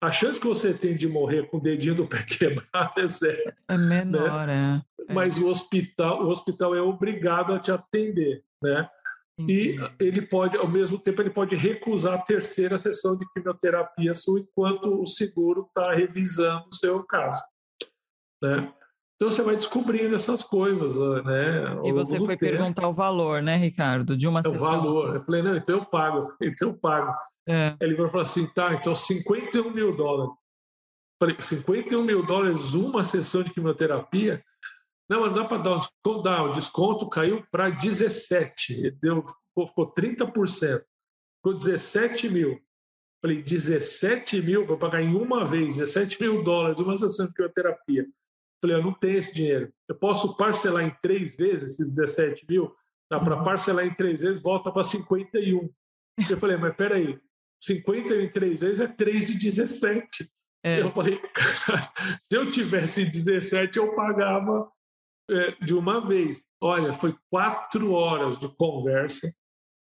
[0.01, 3.53] A chance que você tem de morrer com o dedinho do pé quebrado é zero.
[3.67, 4.81] É menor, né?
[5.07, 5.13] é.
[5.13, 8.89] Mas o hospital, o hospital é obrigado a te atender, né?
[9.39, 9.75] Entendi.
[9.75, 14.39] E ele pode, ao mesmo tempo, ele pode recusar a terceira sessão de quimioterapia sua
[14.39, 17.43] enquanto o seguro está revisando o seu caso.
[18.41, 18.73] Né?
[19.17, 21.75] Então você vai descobrindo essas coisas, né?
[21.83, 22.51] E você foi tempo.
[22.51, 24.57] perguntar o valor, né, Ricardo, de uma é sessão.
[24.57, 25.15] O valor.
[25.15, 26.21] Eu falei, não, então eu pago.
[26.21, 27.17] Falei, então eu pago.
[27.49, 27.75] É.
[27.81, 30.29] Ele falou assim, tá, então 51 mil dólares.
[30.29, 30.37] Eu
[31.19, 34.43] falei, 51 mil dólares uma sessão de quimioterapia?
[35.09, 36.21] Não, mas não dá para dar um desconto.
[36.21, 38.91] Dá, o desconto caiu para 17.
[39.01, 39.23] Deu,
[39.65, 40.83] ficou 30%.
[41.37, 42.59] Ficou 17 mil.
[43.19, 48.05] Falei, 17 mil para pagar em uma vez, 17 mil dólares, uma sessão de quimioterapia.
[48.61, 49.71] Falei, eu não tenho esse dinheiro.
[49.87, 52.73] Eu posso parcelar em três vezes esses 17 mil?
[53.09, 53.43] Dá para uhum.
[53.43, 55.69] parcelar em três vezes, volta para 51.
[56.29, 57.19] Eu falei, mas peraí,
[57.61, 60.29] 51 em três vezes é 3 de 17.
[60.63, 60.81] É.
[60.81, 61.21] Eu falei,
[62.19, 64.69] se eu tivesse 17, eu pagava
[65.29, 66.43] é, de uma vez.
[66.61, 69.31] Olha, foi quatro horas de conversa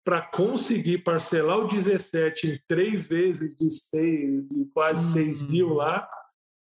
[0.04, 5.24] para conseguir parcelar o 17 em três vezes de seis, de quase uhum.
[5.26, 6.08] 6 mil lá.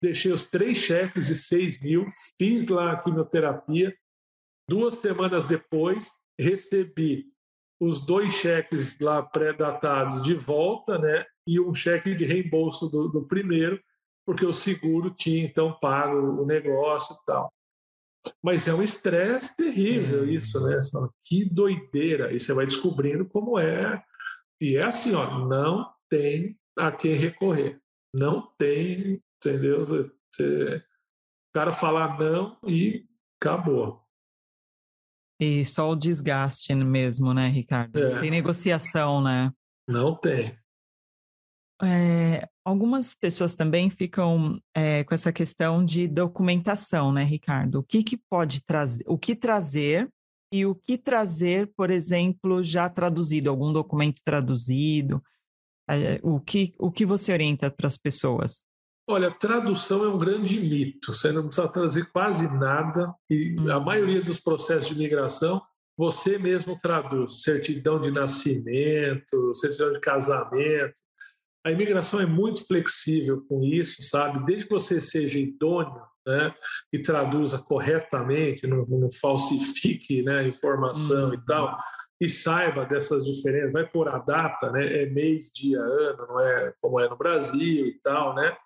[0.03, 2.07] Deixei os três cheques de 6 mil,
[2.39, 3.97] fiz lá a quimioterapia.
[4.69, 7.27] Duas semanas depois, recebi
[7.81, 11.25] os dois cheques lá pré-datados de volta, né?
[11.47, 13.81] E um cheque de reembolso do, do primeiro,
[14.27, 17.53] porque o seguro tinha então pago o negócio e tal.
[18.43, 20.31] Mas é um estresse terrível hum.
[20.31, 20.79] isso, né?
[21.25, 22.33] Que doideira.
[22.33, 24.03] E você vai descobrindo como é.
[24.61, 27.79] E é assim, ó, não tem a quem recorrer.
[28.15, 29.85] Não tem, entendeu?
[29.85, 33.07] Você, o cara falar não e
[33.41, 34.03] acabou.
[35.41, 37.97] E só o desgaste mesmo, né, Ricardo?
[37.99, 38.15] É.
[38.15, 39.53] Não tem negociação, né?
[39.87, 40.59] Não tem.
[41.83, 47.81] É, algumas pessoas também ficam é, com essa questão de documentação, né, Ricardo?
[47.81, 50.09] O que, que pode trazer, o que trazer
[50.51, 55.23] e o que trazer, por exemplo, já traduzido, algum documento traduzido,
[55.89, 58.65] é, o, que, o que você orienta para as pessoas?
[59.09, 61.13] Olha, tradução é um grande mito.
[61.13, 63.85] Você não precisa traduzir quase nada e a uhum.
[63.85, 65.63] maioria dos processos de imigração
[65.99, 67.43] você mesmo traduz.
[67.43, 70.95] Certidão de nascimento, certidão de casamento,
[71.67, 74.47] a imigração é muito flexível com isso, sabe?
[74.47, 76.55] Desde que você seja idôneo né,
[76.93, 81.79] e traduza corretamente, não, não falsifique né, a informação e tal, uhum.
[82.21, 85.03] e saiba dessas diferenças, vai por a data, né?
[85.03, 88.57] É mês, dia, ano, não é como é no Brasil e tal, né?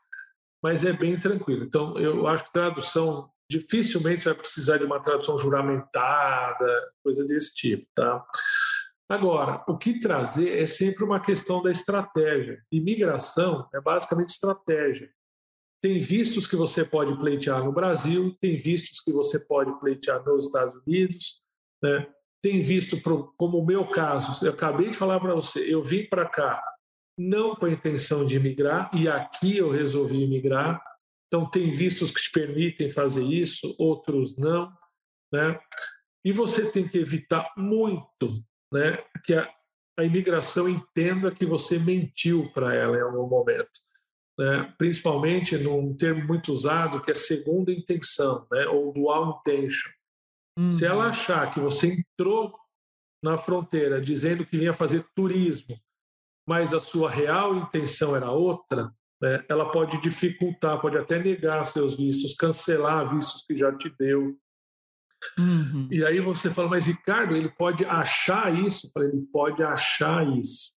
[0.62, 1.64] Mas é bem tranquilo.
[1.64, 7.52] Então, eu acho que tradução dificilmente você vai precisar de uma tradução juramentada, coisa desse
[7.54, 8.24] tipo, tá?
[9.08, 12.62] Agora, o que trazer é sempre uma questão da estratégia.
[12.70, 15.10] Imigração é basicamente estratégia.
[15.82, 20.46] Tem vistos que você pode pleitear no Brasil, tem vistos que você pode pleitear nos
[20.46, 21.42] Estados Unidos,
[21.82, 22.06] né?
[22.42, 23.00] tem visto,
[23.36, 26.62] como o meu caso, eu acabei de falar para você, eu vim para cá
[27.20, 30.82] não com a intenção de imigrar e aqui eu resolvi imigrar.
[31.26, 34.72] Então, tem vistos que te permitem fazer isso, outros não.
[35.32, 35.60] Né?
[36.24, 39.48] E você tem que evitar muito né, que a,
[39.98, 43.78] a imigração entenda que você mentiu para ela em algum momento.
[44.38, 44.74] Né?
[44.78, 48.66] Principalmente num termo muito usado que é segunda intenção, né?
[48.66, 49.90] ou dual intention.
[50.58, 50.72] Uhum.
[50.72, 51.10] Se ela uhum.
[51.10, 52.54] achar que você entrou
[53.22, 55.78] na fronteira dizendo que vinha fazer turismo,
[56.50, 59.44] mas a sua real intenção era outra, né?
[59.48, 64.36] ela pode dificultar, pode até negar seus vistos, cancelar vistos que já te deu,
[65.38, 65.86] Uhum.
[65.90, 68.86] E aí você fala, mas Ricardo, ele pode achar isso?
[68.86, 70.72] Eu falei, ele pode achar isso.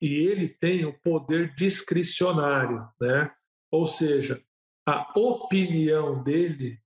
[0.00, 3.30] E ele tem o poder discricionário, né?
[3.70, 4.42] Ou seja,
[4.86, 6.80] a opinião dele,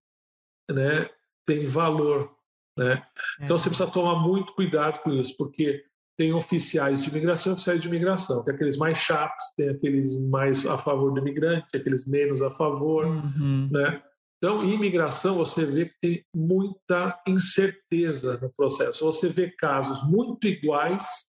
[0.69, 1.09] né,
[1.47, 2.37] tem valor,
[2.77, 3.07] né?
[3.41, 3.45] É.
[3.45, 5.85] Então você precisa tomar muito cuidado com isso, porque
[6.19, 8.43] tem oficiais de imigração e oficiais de imigração.
[8.43, 13.07] Tem aqueles mais chatos, tem aqueles mais a favor do imigrante, aqueles menos a favor,
[13.07, 13.69] uhum.
[13.71, 14.03] né?
[14.37, 19.05] Então, em imigração, você vê que tem muita incerteza no processo.
[19.05, 21.29] Você vê casos muito iguais,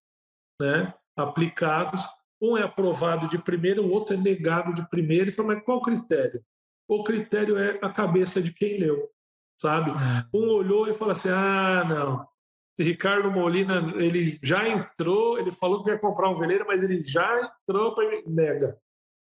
[0.60, 2.08] né, aplicados.
[2.42, 5.30] Um é aprovado de primeiro, o outro é negado de primeiro.
[5.30, 6.44] E fala, mas qual o critério?
[6.88, 9.08] O critério é a cabeça de quem leu,
[9.62, 9.92] sabe?
[9.92, 10.26] É.
[10.34, 12.29] Um olhou e falou assim: ah, não.
[12.84, 17.52] Ricardo Molina, ele já entrou, ele falou que ia comprar um veleiro, mas ele já
[17.68, 18.78] entrou para nega.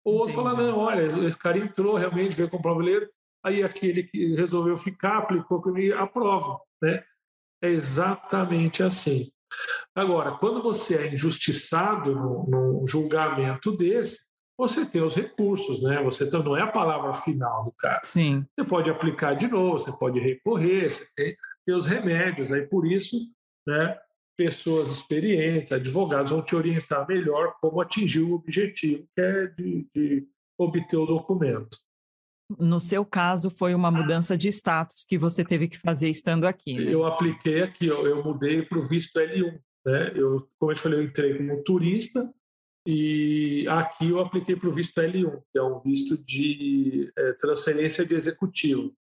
[0.05, 3.09] Ou outro fala, não, olha, esse cara entrou realmente, veio comprar um veleiro,
[3.45, 7.05] aí aquele que resolveu ficar, aplicou comigo, aprova, né?
[7.63, 9.31] É exatamente assim.
[9.95, 14.21] Agora, quando você é injustiçado num julgamento desse,
[14.59, 16.03] você tem os recursos, né?
[16.03, 18.01] Você tem, não é a palavra final do cara.
[18.03, 18.47] Sim.
[18.59, 21.35] Você pode aplicar de novo, você pode recorrer, você tem,
[21.71, 22.53] os remédios.
[22.53, 23.19] Aí por isso,
[23.67, 23.99] né?
[24.37, 30.27] Pessoas experientes, advogados vão te orientar melhor como atingir o objetivo, que é de, de
[30.59, 31.79] obter o documento.
[32.59, 36.75] No seu caso, foi uma mudança de status que você teve que fazer estando aqui.
[36.75, 36.93] Né?
[36.93, 39.59] Eu apliquei aqui, eu, eu mudei para o visto L1.
[39.87, 40.13] Né?
[40.15, 42.29] Eu, como eu te falei, eu entrei como turista,
[42.87, 48.05] e aqui eu apliquei para o visto L1, que é um visto de é, transferência
[48.05, 48.93] de executivo.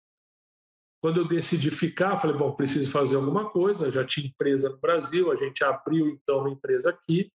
[1.02, 3.90] Quando eu decidi ficar, falei, bom, preciso fazer alguma coisa.
[3.90, 7.30] Já tinha empresa no Brasil, a gente abriu então uma empresa aqui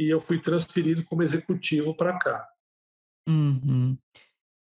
[0.00, 2.48] e eu fui transferido como executivo para cá.
[3.28, 3.96] Uhum.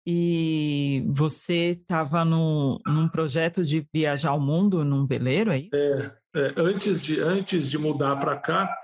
[0.06, 2.78] E você estava num,
[3.12, 5.76] projeto de viajar ao mundo num veleiro, é isso?
[5.76, 8.76] É, é antes, de, antes de mudar para cá,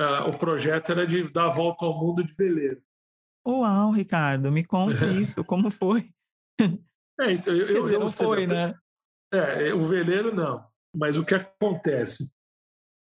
[0.00, 2.82] uh, o projeto era de dar a volta ao mundo de veleiro.
[3.46, 6.10] Uau, Ricardo, me conta isso, como foi?
[7.20, 8.74] É, então, eu, Quer dizer, eu, não foi, né?
[9.32, 10.64] É, o veleiro não.
[10.94, 12.30] Mas o que acontece?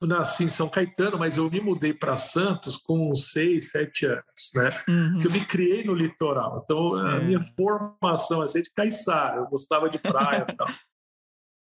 [0.01, 4.51] Eu nasci em São Caetano, mas eu me mudei para Santos com seis, sete anos,
[4.53, 4.69] né?
[4.89, 5.19] Uhum.
[5.23, 6.61] Eu me criei no litoral.
[6.63, 7.23] Então, a é.
[7.23, 10.67] minha formação assim, é de caiçara, eu gostava de praia e tal.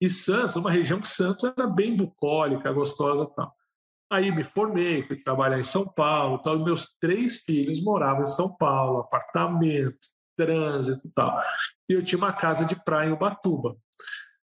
[0.01, 3.53] E Santos, uma região que Santos era bem bucólica, gostosa e tal.
[4.11, 6.57] Aí me formei, fui trabalhar em São Paulo, tal.
[6.57, 9.97] E meus três filhos moravam em São Paulo, apartamento,
[10.35, 11.39] trânsito e tal.
[11.87, 13.77] E eu tinha uma casa de praia em Ubatuba.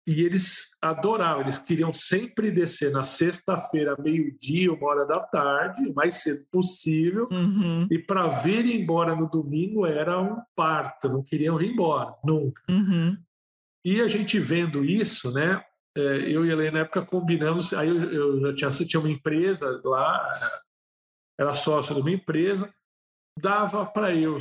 [0.05, 5.93] E eles adoravam, eles queriam sempre descer na sexta-feira, meio-dia, uma hora da tarde, o
[5.93, 7.27] mais cedo possível.
[7.31, 7.87] Uhum.
[7.89, 12.61] E para vir embora no domingo era um parto, não queriam ir embora, nunca.
[12.69, 13.17] Uhum.
[13.85, 15.63] E a gente vendo isso, né?
[15.95, 17.73] É, eu e a Helena, na época, combinamos.
[17.73, 20.27] Aí eu, eu já tinha, tinha uma empresa lá,
[21.39, 22.73] era sócio de uma empresa,
[23.39, 24.37] dava para eu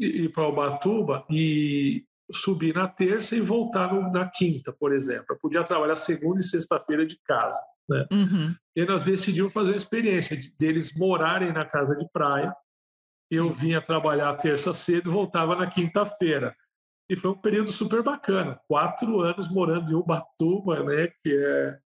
[0.00, 5.26] ir para Ubatuba e subir na terça e voltar na quinta, por exemplo.
[5.30, 7.60] Eu podia trabalhar segunda e sexta-feira de casa.
[7.88, 8.06] Né?
[8.10, 8.54] Uhum.
[8.74, 12.54] E nós decidimos fazer a experiência de, deles morarem na casa de praia.
[13.30, 16.54] Eu vinha trabalhar terça cedo e voltava na quinta-feira.
[17.08, 18.58] E foi um período super bacana.
[18.66, 21.78] Quatro anos morando em Ubatuba, né, que é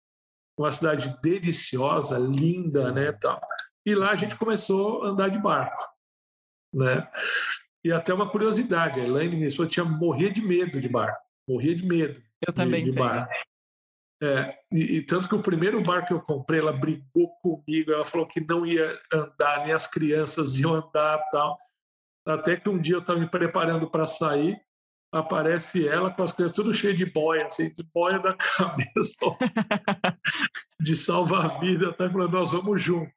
[0.57, 3.41] uma cidade deliciosa, linda, né, tal.
[3.85, 5.83] E lá a gente começou a andar de barco,
[6.73, 7.09] né?
[7.89, 11.19] E até uma curiosidade, a Elaine, minha esposa, tinha morria de medo de barco,
[11.49, 12.21] morria de medo.
[12.47, 13.33] Eu também de, barco.
[14.23, 18.05] É, e, e, tanto que o primeiro barco que eu comprei, ela brigou comigo, ela
[18.05, 21.59] falou que não ia andar, nem as crianças iam andar tal.
[22.27, 24.61] Até que um dia eu estava me preparando para sair,
[25.11, 29.17] aparece ela com as crianças tudo cheio de boia, assim, de boia da cabeça,
[30.79, 33.11] de salvar-vida, tá falando, nós vamos junto.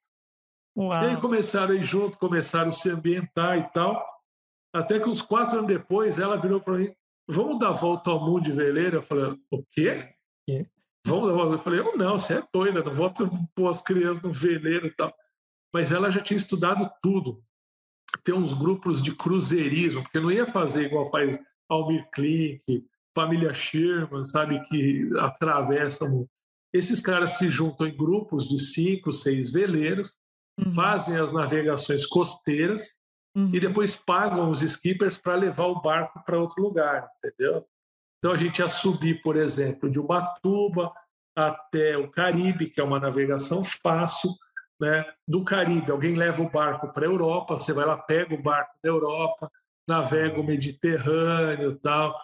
[0.78, 1.04] Uau.
[1.04, 4.11] E aí começaram a ir junto, começaram a se ambientar e tal,
[4.74, 6.94] até que uns quatro anos depois ela virou para mim,
[7.28, 8.98] vamos dar volta ao mundo de veleiro?
[8.98, 10.14] Eu falei, o quê?
[10.50, 10.66] É.
[11.06, 11.56] Vamos dar volta?
[11.56, 13.12] Eu falei, eu não, você é doida, não vou
[13.56, 15.14] pôr as crianças no veleiro e tal.
[15.74, 17.44] Mas ela já tinha estudado tudo.
[18.24, 24.26] Tem uns grupos de cruzeirismo, porque não ia fazer igual faz Almir Klink, família Sherman,
[24.26, 26.28] sabe, que atravessam.
[26.74, 30.16] Esses caras se juntam em grupos de cinco, seis veleiros,
[30.60, 30.72] uhum.
[30.72, 33.01] fazem as navegações costeiras
[33.36, 33.50] uhum.
[33.54, 37.66] e depois pagam os skippers para levar o barco para outro lugar, entendeu?
[38.20, 40.92] Então a gente ia subir, por exemplo, de Ubatuba
[41.36, 44.32] até o Caribe, que é uma navegação fácil,
[44.80, 45.06] né?
[45.28, 48.76] Do Caribe, alguém leva o barco para a Europa, você vai lá, pega o barco
[48.84, 49.50] da Europa,
[49.88, 52.16] navega o Mediterrâneo, tal,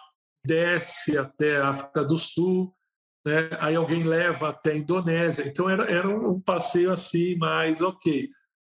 [0.44, 2.74] desce até a África do Sul,
[3.24, 3.50] né?
[3.60, 5.46] aí alguém leva até a Indonésia.
[5.46, 8.28] Então era, era um passeio assim, mais ok.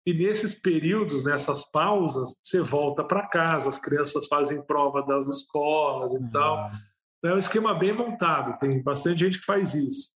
[0.06, 6.14] E nesses períodos, nessas pausas, você volta para casa, as crianças fazem prova das escolas
[6.14, 6.30] e uhum.
[6.30, 6.72] tal.
[7.24, 10.12] É um esquema bem montado, tem bastante gente que faz isso.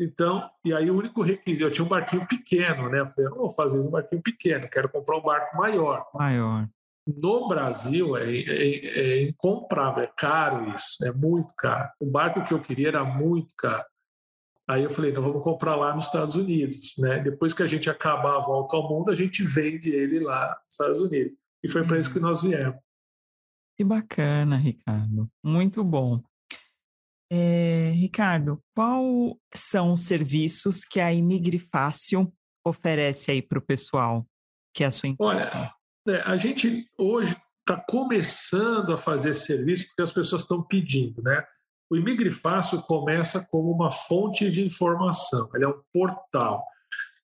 [0.00, 3.00] Então, e aí o único requisito, eu tinha um barquinho pequeno, né?
[3.00, 6.06] Eu falei, eu não vou fazer um barquinho pequeno, quero comprar um barco maior.
[6.14, 6.68] Maior.
[7.06, 11.90] No Brasil é, é, é, incomprável, é caro isso, é muito caro.
[11.98, 13.84] O barco que eu queria era muito caro.
[14.68, 16.94] Aí eu falei, não, vamos comprar lá nos Estados Unidos.
[16.98, 17.20] Né?
[17.20, 20.74] Depois que a gente acabar a volta ao mundo, a gente vende ele lá nos
[20.74, 21.32] Estados Unidos.
[21.64, 22.26] E foi para isso que uhum.
[22.26, 22.78] nós viemos.
[23.76, 25.30] Que bacana, Ricardo.
[25.42, 26.22] Muito bom.
[27.30, 32.32] É, Ricardo, quais são os serviços que a Imigre Fácil
[32.66, 34.26] oferece aí para o pessoal,
[34.74, 35.32] que é a sua empresa?
[35.32, 35.74] Olha,
[36.08, 41.22] é, a gente hoje está começando a fazer esse serviço porque as pessoas estão pedindo,
[41.22, 41.44] né?
[41.90, 46.64] O Imigre Fácil começa como uma fonte de informação, ele é um portal.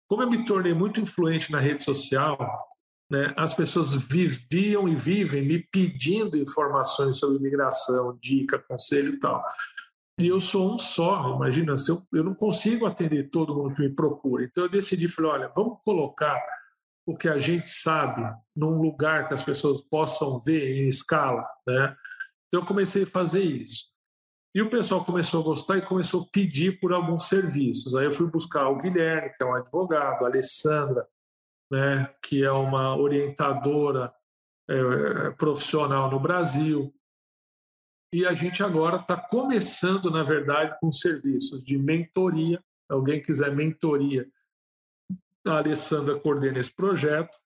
[0.09, 2.69] Como eu me tornei muito influente na rede social,
[3.11, 9.45] né, as pessoas viviam e vivem me pedindo informações sobre imigração, dica, conselho e tal.
[10.21, 13.83] E eu sou um só, imagina, se eu, eu não consigo atender todo mundo que
[13.83, 14.45] me procura.
[14.45, 16.43] Então eu decidi, falei, olha, vamos colocar
[17.07, 18.23] o que a gente sabe
[18.55, 21.97] num lugar que as pessoas possam ver em escala, né?
[22.49, 23.87] Então eu comecei a fazer isso.
[24.59, 27.95] E o pessoal começou a gostar e começou a pedir por alguns serviços.
[27.95, 31.07] Aí eu fui buscar o Guilherme, que é um advogado, a Alessandra,
[31.71, 34.13] né, que é uma orientadora
[34.69, 36.93] é, profissional no Brasil.
[38.13, 42.61] E a gente agora está começando, na verdade, com serviços de mentoria.
[42.91, 44.29] Alguém quiser mentoria,
[45.47, 47.39] a Alessandra coordena esse projeto.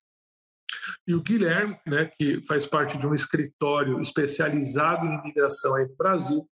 [1.06, 5.94] E o Guilherme, né, que faz parte de um escritório especializado em imigração aí no
[5.94, 6.48] Brasil,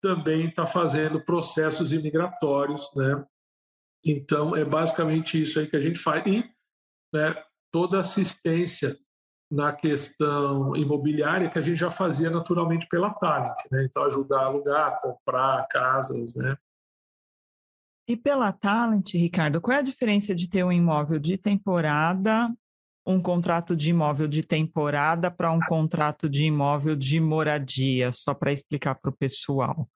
[0.00, 3.24] também está fazendo processos imigratórios, né?
[4.04, 6.44] Então é basicamente isso aí que a gente faz e
[7.12, 7.34] né,
[7.72, 8.96] toda assistência
[9.50, 13.84] na questão imobiliária que a gente já fazia naturalmente pela Talent, né?
[13.84, 16.56] Então ajudar a alugar, comprar casas, né?
[18.06, 22.50] E pela Talent, Ricardo, qual é a diferença de ter um imóvel de temporada,
[23.08, 28.52] um contrato de imóvel de temporada para um contrato de imóvel de moradia, só para
[28.52, 29.88] explicar para o pessoal?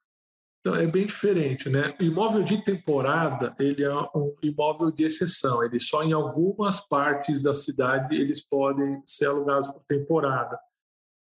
[0.60, 1.94] Então, é bem diferente, né?
[2.00, 5.62] O imóvel de temporada, ele é um imóvel de exceção.
[5.62, 10.58] Ele só em algumas partes da cidade eles podem ser alugados por temporada.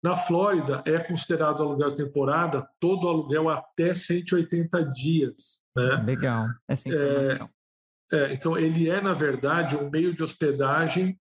[0.03, 6.03] Na Flórida é considerado aluguel temporada todo aluguel até 180 dias, né?
[6.05, 7.49] Legal, essa informação.
[8.11, 11.17] É, é, então ele é na verdade um meio de hospedagem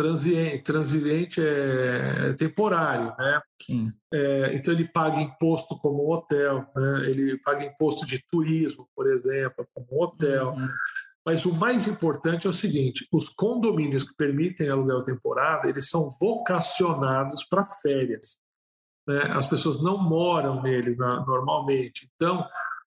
[0.00, 3.40] transiente, transiente é temporário, né?
[4.12, 7.08] É, então ele paga imposto como hotel, né?
[7.08, 10.52] ele paga imposto de turismo, por exemplo, como hotel.
[10.52, 10.68] Uhum.
[11.24, 16.10] Mas o mais importante é o seguinte: os condomínios que permitem aluguel temporada, eles são
[16.20, 18.42] vocacionados para férias.
[19.06, 19.22] Né?
[19.30, 22.08] As pessoas não moram neles na, normalmente.
[22.16, 22.44] Então,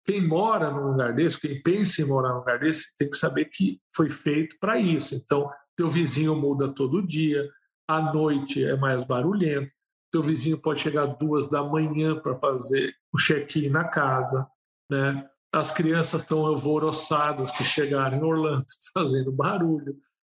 [0.05, 3.47] quem mora num lugar desse, quem pensa em morar num lugar desse, tem que saber
[3.47, 5.15] que foi feito para isso.
[5.15, 7.49] Então, teu vizinho muda todo dia,
[7.89, 9.71] à noite é mais barulhento,
[10.11, 14.49] teu vizinho pode chegar duas da manhã para fazer o check-in na casa,
[14.91, 15.29] né?
[15.53, 19.97] As crianças estão alvoroçadas que chegaram em Orlando fazendo barulho,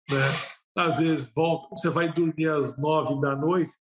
[0.09, 0.17] né?
[0.75, 3.71] Às vezes volta, você vai dormir às nove da noite,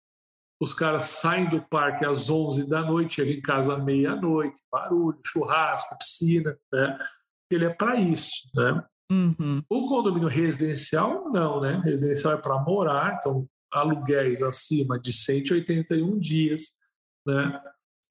[0.60, 5.96] os caras saem do parque às onze da noite, chegam em casa meia-noite, barulho, churrasco,
[5.98, 6.98] piscina, né?
[7.50, 8.82] Ele é para isso, né?
[9.10, 9.62] Uhum.
[9.68, 11.80] O condomínio residencial, não, né?
[11.84, 16.72] Residencial é para morar, então aluguéis acima de 181 dias,
[17.26, 17.60] né?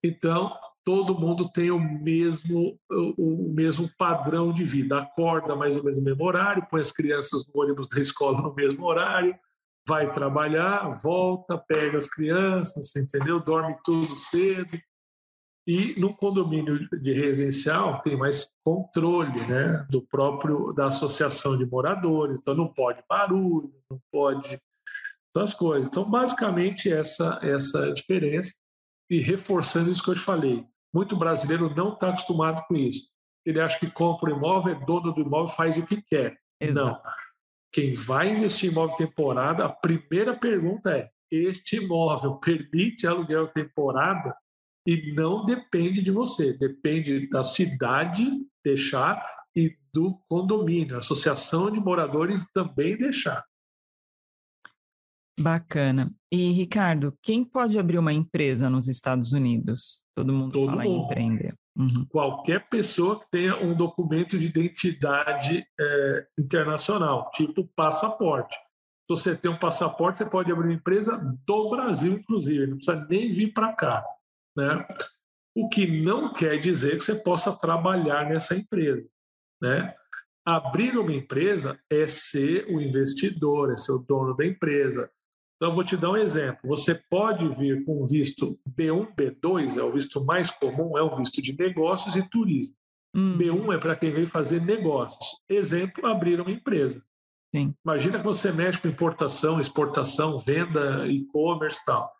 [0.03, 2.79] Então, todo mundo tem o mesmo,
[3.17, 4.99] o, mesmo padrão de vida.
[4.99, 8.53] Acorda mais ou menos no mesmo horário, põe as crianças no ônibus da escola no
[8.53, 9.35] mesmo horário,
[9.87, 13.39] vai trabalhar, volta, pega as crianças, entendeu?
[13.39, 14.77] Dorme tudo cedo,
[15.67, 22.39] e no condomínio de residencial tem mais controle né, do próprio da associação de moradores,
[22.39, 24.59] então não pode barulho, não pode
[25.35, 25.89] essas coisas.
[25.89, 28.55] Então, basicamente, essa essa diferença.
[29.09, 33.11] E reforçando isso que eu te falei, muito brasileiro não está acostumado com isso.
[33.45, 36.35] Ele acha que compra o imóvel, é dono do imóvel, faz o que quer.
[36.59, 37.03] Exato.
[37.03, 37.13] Não.
[37.71, 44.35] Quem vai investir em imóvel temporada, a primeira pergunta é: este imóvel permite aluguel temporada?
[44.85, 48.25] E não depende de você, depende da cidade
[48.63, 49.23] deixar
[49.55, 53.43] e do condomínio, a associação de moradores também deixar.
[55.39, 56.13] Bacana.
[56.31, 60.05] E Ricardo, quem pode abrir uma empresa nos Estados Unidos?
[60.15, 60.95] Todo mundo Todo fala mundo.
[60.95, 61.55] em empreender.
[61.77, 62.05] Uhum.
[62.09, 68.55] Qualquer pessoa que tenha um documento de identidade é, internacional, tipo passaporte.
[68.55, 73.05] Se você tem um passaporte, você pode abrir uma empresa do Brasil, inclusive, não precisa
[73.09, 74.03] nem vir para cá.
[74.55, 74.85] Né?
[75.55, 79.07] O que não quer dizer que você possa trabalhar nessa empresa.
[79.61, 79.93] Né?
[80.45, 85.09] Abrir uma empresa é ser o investidor, é ser o dono da empresa.
[85.55, 86.59] Então, vou te dar um exemplo.
[86.65, 91.41] Você pode vir com visto B1, B2, é o visto mais comum, é o visto
[91.41, 92.75] de negócios e turismo.
[93.15, 93.37] Hum.
[93.37, 95.41] B1 é para quem vem fazer negócios.
[95.49, 97.01] Exemplo, abrir uma empresa.
[97.55, 97.73] Sim.
[97.85, 102.13] Imagina que você mexe com importação, exportação, venda, e-commerce e tal.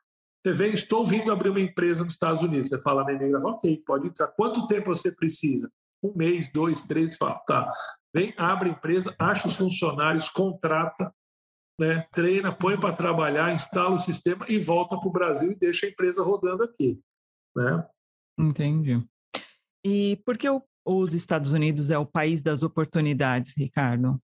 [0.46, 2.70] Você vem, estou vindo abrir uma empresa nos Estados Unidos.
[2.70, 4.28] Você fala na imigração, ok, pode entrar.
[4.28, 5.72] Quanto tempo você precisa?
[6.04, 7.74] Um mês, dois, três, fala, tá.
[8.14, 11.12] Vem, abre a empresa, acha os funcionários, contrata,
[11.80, 12.06] né?
[12.12, 15.90] treina, põe para trabalhar, instala o sistema e volta para o Brasil e deixa a
[15.90, 17.02] empresa rodando aqui.
[17.56, 17.84] Né?
[18.38, 19.04] Entendi.
[19.84, 20.48] E por que
[20.86, 24.22] os Estados Unidos é o país das oportunidades, Ricardo?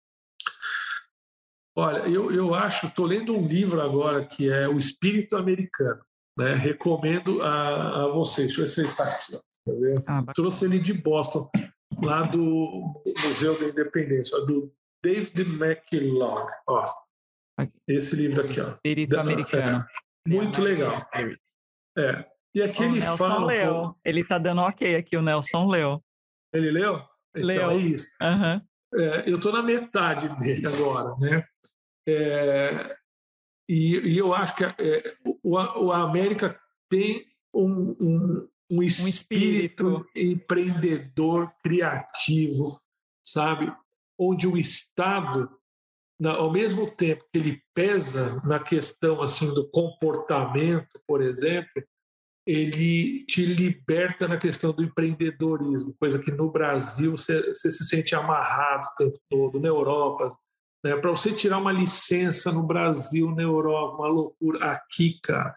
[1.76, 6.07] Olha, eu, eu acho, estou lendo um livro agora que é O Espírito Americano.
[6.38, 6.54] Né?
[6.54, 8.48] Recomendo a, a vocês.
[8.48, 9.32] Deixa eu ver se ele está aqui.
[10.04, 11.50] Tá ah, Trouxe ele de Boston,
[12.02, 14.72] lá do Museu da Independência, do
[15.02, 16.50] David McLeod.
[16.66, 16.90] Ó,
[17.86, 18.72] esse livro aqui, ó.
[18.72, 19.84] Espírito da, americano.
[20.26, 20.92] É, muito legal.
[21.96, 22.24] É.
[22.54, 23.46] E aqui o ele Nelson fala.
[23.46, 23.96] Leu.
[24.04, 26.02] Ele tá dando ok aqui, o Nelson leu.
[26.52, 27.02] Ele leu?
[27.36, 27.70] Então.
[27.70, 28.08] É isso.
[28.22, 28.60] Uhum.
[28.94, 31.44] É, eu estou na metade dele agora, né?
[32.08, 32.96] É,
[33.68, 36.58] e, e, eu acho que é, o, o, a América
[36.90, 42.64] tem um, um, um, espírito um espírito empreendedor, criativo,
[43.24, 43.72] sabe?
[44.18, 45.48] Onde o Estado
[46.26, 51.82] ao mesmo tempo que ele pesa na questão assim do comportamento, por exemplo,
[52.46, 58.14] ele te liberta na questão do empreendedorismo, coisa que no Brasil você, você se sente
[58.14, 60.28] amarrado o tempo todo, na Europa.
[60.84, 60.96] Né?
[60.96, 64.70] Para você tirar uma licença no Brasil, na Europa, uma loucura.
[64.70, 65.54] Aqui, cara,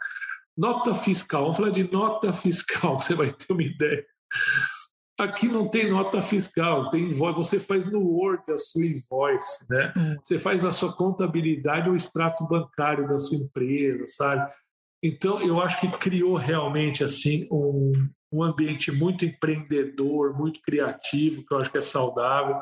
[0.58, 4.06] nota fiscal, vamos falar de nota fiscal, você vai ter uma ideia.
[5.20, 7.38] Aqui não tem nota fiscal, tem invoice.
[7.38, 9.94] Você faz no Word a sua invoice, né?
[9.96, 10.16] Hum.
[10.24, 14.52] Você faz a sua contabilidade ou extrato bancário da sua empresa, sabe?
[15.04, 21.54] Então, eu acho que criou realmente assim um, um ambiente muito empreendedor, muito criativo, que
[21.54, 22.56] eu acho que é saudável,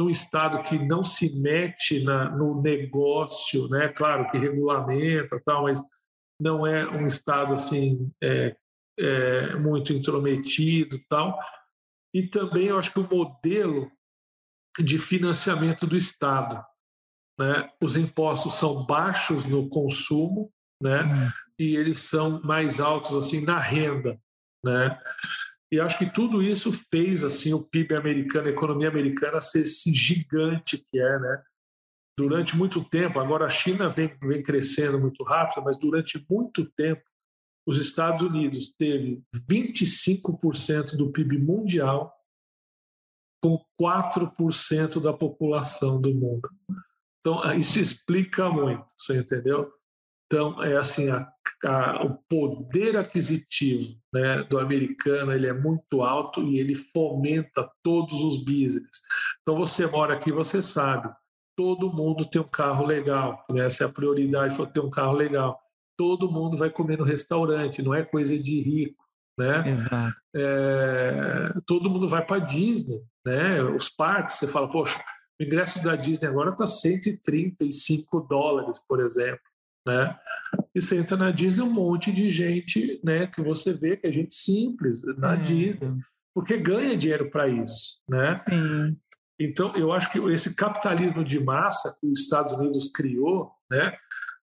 [0.00, 3.88] num estado que não se mete na, no negócio, né?
[3.88, 5.80] Claro que regulamenta, tal, mas
[6.40, 8.56] não é um estado assim é,
[8.98, 11.38] é, muito intrometido, tal
[12.12, 13.90] e também eu acho que o modelo
[14.78, 16.64] de financiamento do Estado.
[17.38, 17.70] Né?
[17.80, 21.02] Os impostos são baixos no consumo né?
[21.02, 21.30] Hum.
[21.58, 24.20] e eles são mais altos assim na renda.
[24.64, 25.00] Né?
[25.72, 29.92] E acho que tudo isso fez assim o PIB americano, a economia americana ser esse
[29.92, 31.42] gigante que é, né?
[32.18, 37.02] Durante muito tempo, agora a China vem, vem crescendo muito rápido, mas durante muito tempo
[37.66, 42.12] os Estados Unidos teve 25% do PIB mundial
[43.42, 46.50] com 4% da população do mundo.
[47.20, 49.72] Então, isso explica muito, você entendeu?
[50.32, 51.28] Então, é assim, a,
[51.64, 58.22] a, o poder aquisitivo né, do americano ele é muito alto e ele fomenta todos
[58.22, 59.02] os business.
[59.42, 61.12] Então, você mora aqui, você sabe,
[61.56, 63.64] todo mundo tem um carro legal, né?
[63.66, 65.60] essa é a prioridade, for ter um carro legal
[66.00, 69.04] todo mundo vai comer no restaurante, não é coisa de rico,
[69.38, 69.68] né?
[69.68, 70.16] Exato.
[70.34, 73.62] É, todo mundo vai para Disney, né?
[73.64, 74.98] Os parques, você fala, poxa,
[75.38, 79.42] o ingresso da Disney agora está 135 dólares, por exemplo,
[79.86, 80.16] né?
[80.74, 83.26] E você entra na Disney um monte de gente, né?
[83.26, 85.42] Que você vê que é gente simples na é.
[85.42, 85.92] Disney,
[86.34, 88.32] porque ganha dinheiro para isso, né?
[88.32, 88.96] Sim.
[89.38, 93.96] Então, eu acho que esse capitalismo de massa que os Estados Unidos criou, né?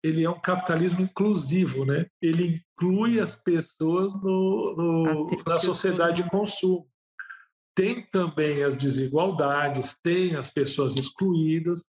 [0.03, 2.07] ele é um capitalismo inclusivo, né?
[2.23, 6.87] Ele inclui as pessoas no, no na sociedade de consumo.
[7.75, 11.85] Tem também as desigualdades, tem as pessoas excluídas,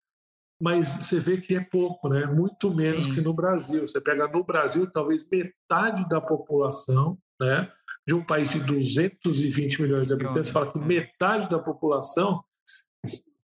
[0.60, 2.26] mas você vê que é pouco, né?
[2.26, 3.14] Muito menos Sim.
[3.14, 3.86] que no Brasil.
[3.86, 7.70] Você pega no Brasil, talvez metade da população, né?
[8.06, 12.42] De um país de 220 milhões de habitantes, você fala que metade da população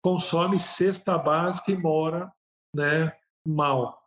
[0.02, 2.32] consome cesta básica e mora,
[2.76, 3.12] né?
[3.46, 4.02] Mal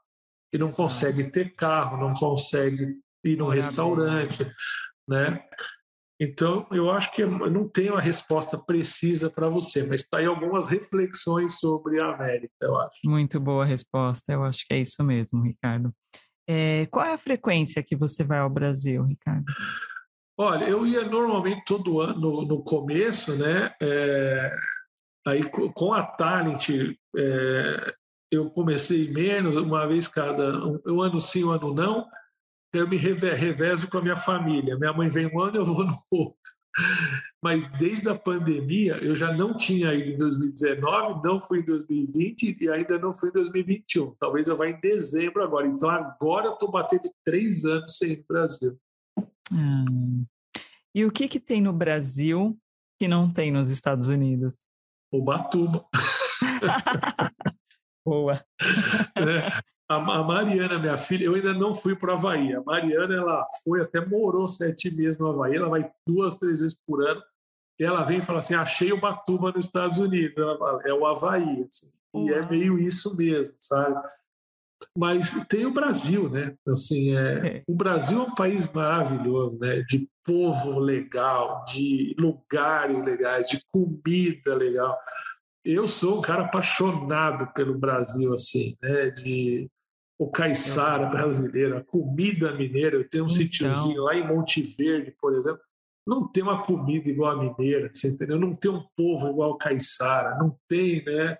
[0.55, 4.49] e não consegue ter carro, não consegue ir num restaurante,
[5.09, 5.45] né?
[6.21, 10.27] Então, eu acho que eu não tenho a resposta precisa para você, mas está aí
[10.27, 13.01] algumas reflexões sobre a América, eu acho.
[13.05, 15.93] Muito boa resposta, eu acho que é isso mesmo, Ricardo.
[16.49, 19.45] É, qual é a frequência que você vai ao Brasil, Ricardo?
[20.39, 23.73] Olha, eu ia normalmente todo ano, no, começo, né?
[23.81, 24.53] É,
[25.27, 25.43] aí
[25.75, 26.71] com a Talent,
[27.17, 27.95] é,
[28.31, 32.07] eu comecei menos, uma vez cada, um, ano sim, um ano não,
[32.79, 34.77] eu me revezo com a minha família.
[34.77, 36.55] Minha mãe vem um ano, eu vou no outro.
[37.43, 42.57] Mas desde a pandemia, eu já não tinha ido em 2019, não fui em 2020
[42.61, 44.15] e ainda não fui em 2021.
[44.19, 45.67] Talvez eu vá em dezembro agora.
[45.67, 48.79] Então agora eu estou batendo três anos sem ir no Brasil.
[49.53, 50.25] Hum.
[50.95, 52.59] E o que, que tem no Brasil
[52.99, 54.57] que não tem nos Estados Unidos?
[55.13, 55.85] O Batuba.
[58.05, 58.45] Boa.
[59.17, 62.55] É, a, Mariana, minha filha, eu ainda não fui para o Havaí.
[62.55, 65.57] A Mariana, ela foi, até morou sete meses no Havaí.
[65.57, 67.23] Ela vai duas, três vezes por ano.
[67.79, 70.37] E ela vem e fala assim: achei o Batuba nos Estados Unidos.
[70.37, 71.63] Ela fala, é o Havaí.
[71.63, 71.91] Assim.
[72.17, 74.01] E é meio isso mesmo, sabe?
[74.97, 76.55] Mas tem o Brasil, né?
[76.67, 79.83] Assim, é, é, o Brasil é um país maravilhoso, né?
[79.89, 84.97] De povo legal, de lugares legais, de comida legal.
[85.65, 89.11] Eu sou um cara apaixonado pelo Brasil, assim, né?
[89.11, 89.69] De
[90.19, 92.97] o caiçara brasileiro, a comida mineira.
[92.97, 93.37] Eu tenho um então...
[93.37, 95.61] sítiozinho lá em Monte Verde, por exemplo.
[96.07, 98.39] Não tem uma comida igual a mineira, você entendeu?
[98.39, 101.39] Não tem um povo igual o caiçara, não tem, né?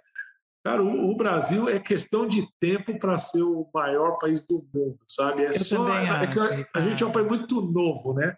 [0.65, 4.99] Cara, o, o Brasil é questão de tempo para ser o maior país do mundo,
[5.07, 5.45] sabe?
[5.45, 8.35] É Eu só é acho, a, a gente é um país muito novo, né?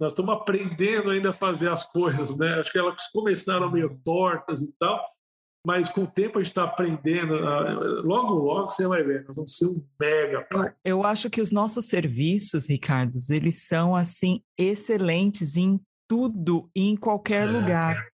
[0.00, 2.54] Nós estamos aprendendo ainda a fazer as coisas, né?
[2.54, 5.04] Acho que elas começaram meio tortas e tal,
[5.66, 7.34] mas com o tempo a gente está aprendendo.
[8.02, 10.72] Logo, logo você vai ver, nós vamos ser um mega país.
[10.84, 16.96] Eu, acho que os nossos serviços, Ricardo, eles são assim excelentes em tudo e em
[16.96, 17.50] qualquer é.
[17.50, 18.08] lugar.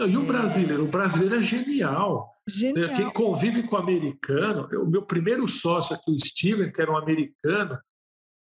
[0.00, 0.26] E o é.
[0.26, 0.84] brasileiro?
[0.84, 2.30] O brasileiro é genial.
[2.48, 2.94] Genial.
[2.94, 6.96] Quem convive com o americano, o meu primeiro sócio aqui, o Steven, que era um
[6.96, 7.78] americano,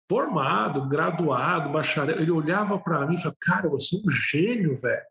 [0.08, 5.02] formado, graduado, bacharel, ele olhava para mim e falava: Cara, você é um gênio, velho.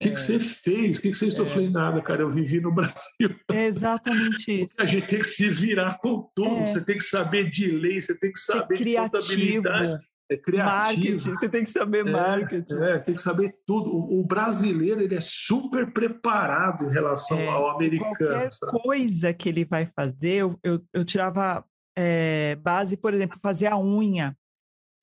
[0.00, 0.12] O que, é.
[0.12, 0.98] que você fez?
[0.98, 1.46] O que, que você estudou?
[1.46, 1.48] É.
[1.48, 3.36] Eu falei, nada, cara, eu vivi no Brasil.
[3.50, 4.74] É exatamente isso.
[4.78, 6.62] A gente tem que se virar com tudo.
[6.62, 6.66] É.
[6.66, 10.04] Você tem que saber de lei, você tem que saber de contabilidade.
[10.30, 10.70] É criativo.
[10.70, 12.82] Marketing, você tem que saber é, marketing.
[12.82, 13.90] É, tem que saber tudo.
[13.90, 18.14] O, o, brasileiro ele é super preparado em relação é, ao americano.
[18.16, 18.72] Qualquer sabe?
[18.82, 21.62] coisa que ele vai fazer, eu, eu, eu tirava
[21.96, 24.34] é, base, por exemplo, fazer a unha.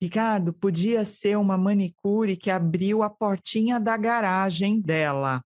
[0.02, 5.40] Ricardo, podia ser uma manicure que abriu a portinha da garagem dela.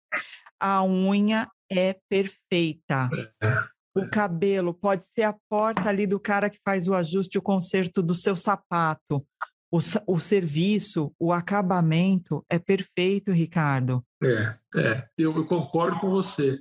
[0.59, 3.11] A unha é perfeita.
[3.43, 7.43] É, o cabelo pode ser a porta ali do cara que faz o ajuste, o
[7.43, 9.27] conserto do seu sapato
[9.71, 14.05] o, o serviço, o acabamento é perfeito, Ricardo.
[14.23, 16.59] É, é, eu, eu concordo com você.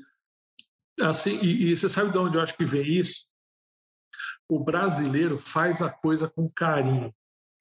[1.01, 3.25] Assim, e, e, você sabe de onde eu acho que vem isso?
[4.49, 7.13] O brasileiro faz a coisa com carinho.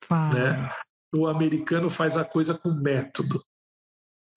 [0.07, 0.35] Faz.
[0.35, 0.67] Né?
[1.15, 3.43] O americano faz a coisa com método.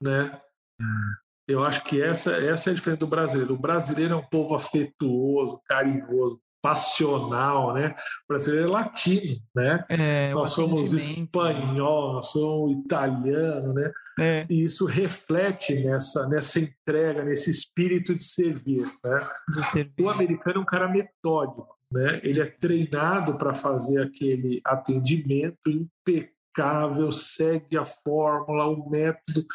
[0.02, 0.40] Né?
[0.80, 1.14] Hum.
[1.48, 3.54] Eu acho que essa, essa é a diferença do brasileiro.
[3.54, 7.96] O brasileiro é um povo afetuoso, carinhoso, passional, né?
[8.26, 9.82] O brasileiro é latino, né?
[9.88, 13.92] É, nós somos espanhol, nós somos italiano, né?
[14.20, 14.46] É.
[14.50, 19.18] E isso reflete nessa, nessa entrega, nesse espírito de servir, né?
[19.50, 20.04] De servir.
[20.04, 22.20] O americano é um cara metódico, né?
[22.24, 29.46] Ele é treinado para fazer aquele atendimento impecável, segue a fórmula, o método,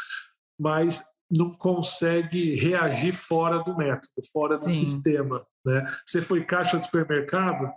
[0.58, 4.64] mas não consegue reagir fora do método, fora Sim.
[4.64, 5.46] do sistema.
[5.64, 5.84] Né?
[6.06, 7.72] Você foi caixa do supermercado?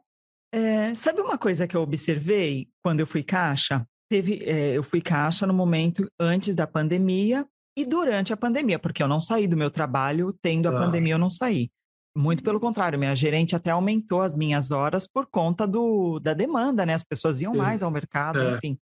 [0.53, 3.86] É, sabe uma coisa que eu observei quando eu fui caixa?
[4.10, 7.45] Teve, é, eu fui caixa no momento antes da pandemia
[7.78, 10.80] e durante a pandemia, porque eu não saí do meu trabalho, tendo a ah.
[10.80, 11.70] pandemia eu não saí.
[12.16, 16.86] Muito pelo contrário, minha gerente até aumentou as minhas horas por conta do, da demanda,
[16.86, 16.93] né?
[16.93, 17.59] As pessoas iam Sim.
[17.59, 18.55] mais ao mercado, é.
[18.55, 18.78] enfim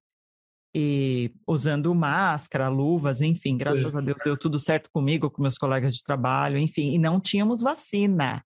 [0.75, 5.93] e usando máscara, luvas, enfim, graças a Deus deu tudo certo comigo, com meus colegas
[5.93, 8.43] de trabalho, enfim, e não tínhamos vacina.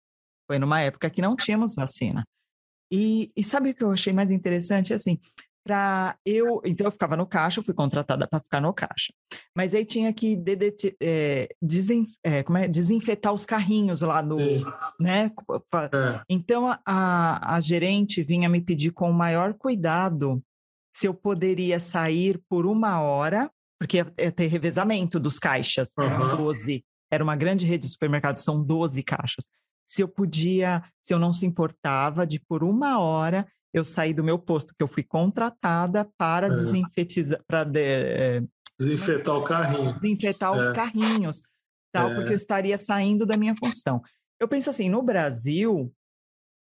[0.47, 2.25] Foi numa época que não tínhamos vacina.
[2.93, 4.95] E, e sabe o que eu achei mais interessante?
[4.95, 5.19] Assim,
[5.65, 6.61] para eu.
[6.65, 9.13] Então, eu ficava no caixa, eu fui contratada para ficar no caixa.
[9.57, 12.69] Mas aí tinha que DDT, é, desen, é, como é?
[12.69, 14.37] desinfetar os carrinhos lá no.
[15.01, 15.31] Né?
[15.93, 16.21] É.
[16.29, 20.43] Então, a, a gerente vinha me pedir com o maior cuidado
[20.95, 23.51] se eu poderia sair por uma hora,
[23.81, 26.05] porque ia ter revezamento dos caixas, uhum.
[26.05, 26.85] eram 12.
[27.11, 29.47] Era uma grande rede de supermercados, são 12 caixas.
[29.87, 34.23] Se eu podia, se eu não se importava de por uma hora eu sair do
[34.23, 36.51] meu posto, que eu fui contratada para é.
[36.51, 38.43] desinfetizar, para de, é,
[38.79, 39.95] desinfetar o carrinho.
[40.01, 40.59] Desinfetar é.
[40.59, 41.41] os carrinhos,
[41.93, 42.15] tal, é.
[42.15, 44.03] porque eu estaria saindo da minha função.
[44.39, 45.93] Eu penso assim, no Brasil,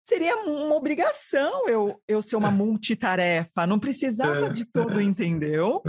[0.08, 2.52] seria uma obrigação eu, eu ser uma é.
[2.52, 5.82] multitarefa, não precisava é, de é, entendeu?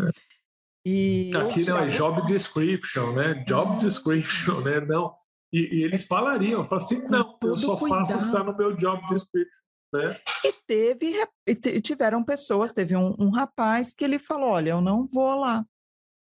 [0.86, 3.44] E Aqui não é job description, né?
[3.46, 4.80] Job description, né?
[4.80, 5.14] Não.
[5.52, 8.06] E, e eles falariam, falam assim, não, eu só cuidado.
[8.06, 9.63] faço o que está no meu job description.
[9.94, 10.16] Né?
[10.44, 11.14] E teve,
[11.46, 15.64] e tiveram pessoas, teve um, um, rapaz que ele falou: olha, eu não vou lá.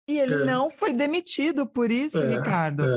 [0.09, 0.45] E ele é.
[0.45, 2.85] não foi demitido por isso, é, Ricardo.
[2.85, 2.97] É,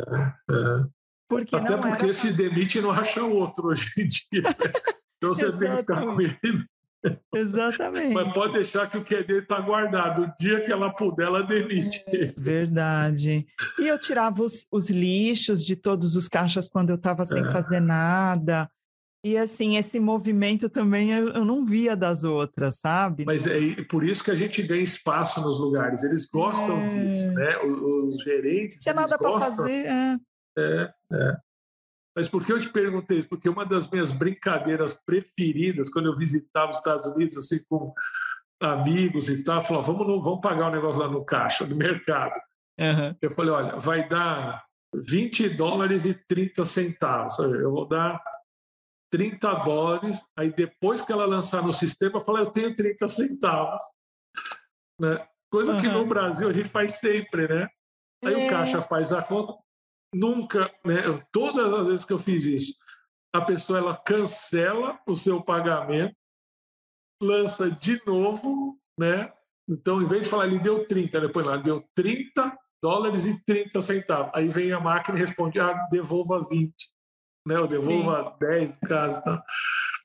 [0.52, 0.86] é.
[1.28, 2.14] Porque Até porque era...
[2.14, 4.44] se demite não acha outro hoje em dia.
[5.24, 6.66] Então você tem que ficar com ele.
[7.32, 8.12] Exatamente.
[8.12, 10.24] Mas pode deixar que o que é dele está guardado.
[10.24, 12.04] O dia que ela puder, ela demite.
[12.08, 13.46] É, verdade.
[13.78, 17.52] E eu tirava os, os, lixos de todos os caixas quando eu estava sem é.
[17.52, 18.68] fazer nada.
[19.24, 23.24] E assim, esse movimento também eu, eu, não via das outras, sabe?
[23.24, 26.04] Mas é por isso que a gente ganha espaço nos lugares.
[26.04, 26.88] Eles gostam é.
[26.88, 27.58] disso, né?
[27.60, 28.78] Os, os gerentes.
[28.78, 29.86] Não tem nada para fazer.
[29.86, 30.18] É.
[30.58, 31.38] É, é.
[32.16, 33.30] Mas por que eu te perguntei isso?
[33.30, 37.94] Porque uma das minhas brincadeiras preferidas, quando eu visitava os Estados Unidos, assim, com
[38.60, 41.76] amigos e tal, falava, vamos, no, vamos pagar o um negócio lá no caixa do
[41.76, 42.40] mercado.
[42.80, 43.16] Uhum.
[43.22, 44.64] Eu falei, olha, vai dar
[44.94, 47.38] 20 dólares e 30 centavos.
[47.40, 48.20] Eu vou dar
[49.12, 53.84] 30 dólares, aí depois que ela lançar no sistema, eu falei, eu tenho 30 centavos.
[55.00, 55.28] Né?
[55.52, 55.82] Coisa uhum.
[55.82, 57.68] que no Brasil a gente faz sempre, né?
[58.24, 58.48] Aí é.
[58.48, 59.54] o caixa faz a conta.
[60.14, 61.02] Nunca, né?
[61.32, 62.74] Todas as vezes que eu fiz isso,
[63.34, 66.16] a pessoa ela cancela o seu pagamento,
[67.22, 69.32] lança de novo, né?
[69.70, 73.80] Então, em vez de falar, ele deu 30, depois lá, deu 30 dólares e 30
[73.82, 74.32] centavos.
[74.34, 76.74] Aí vem a máquina e responde, ah, devolva 20,
[77.46, 77.60] né?
[77.60, 78.48] Ou devolva Sim.
[78.48, 79.44] 10 no caso, tá?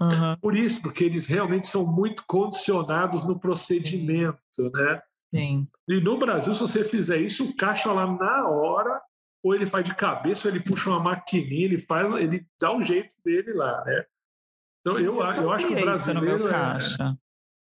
[0.00, 0.36] Uhum.
[0.40, 4.38] Por isso, porque eles realmente são muito condicionados no procedimento,
[4.72, 5.00] né?
[5.34, 5.68] Sim.
[5.88, 9.00] E no Brasil, se você fizer isso, o caixa lá na hora,
[9.42, 12.82] ou ele faz de cabeça, ou ele puxa uma maquininha, ele faz, ele dá o
[12.82, 14.04] jeito dele lá, né?
[14.80, 17.16] Então eu, eu acho que o brasileiro no meu é caixa.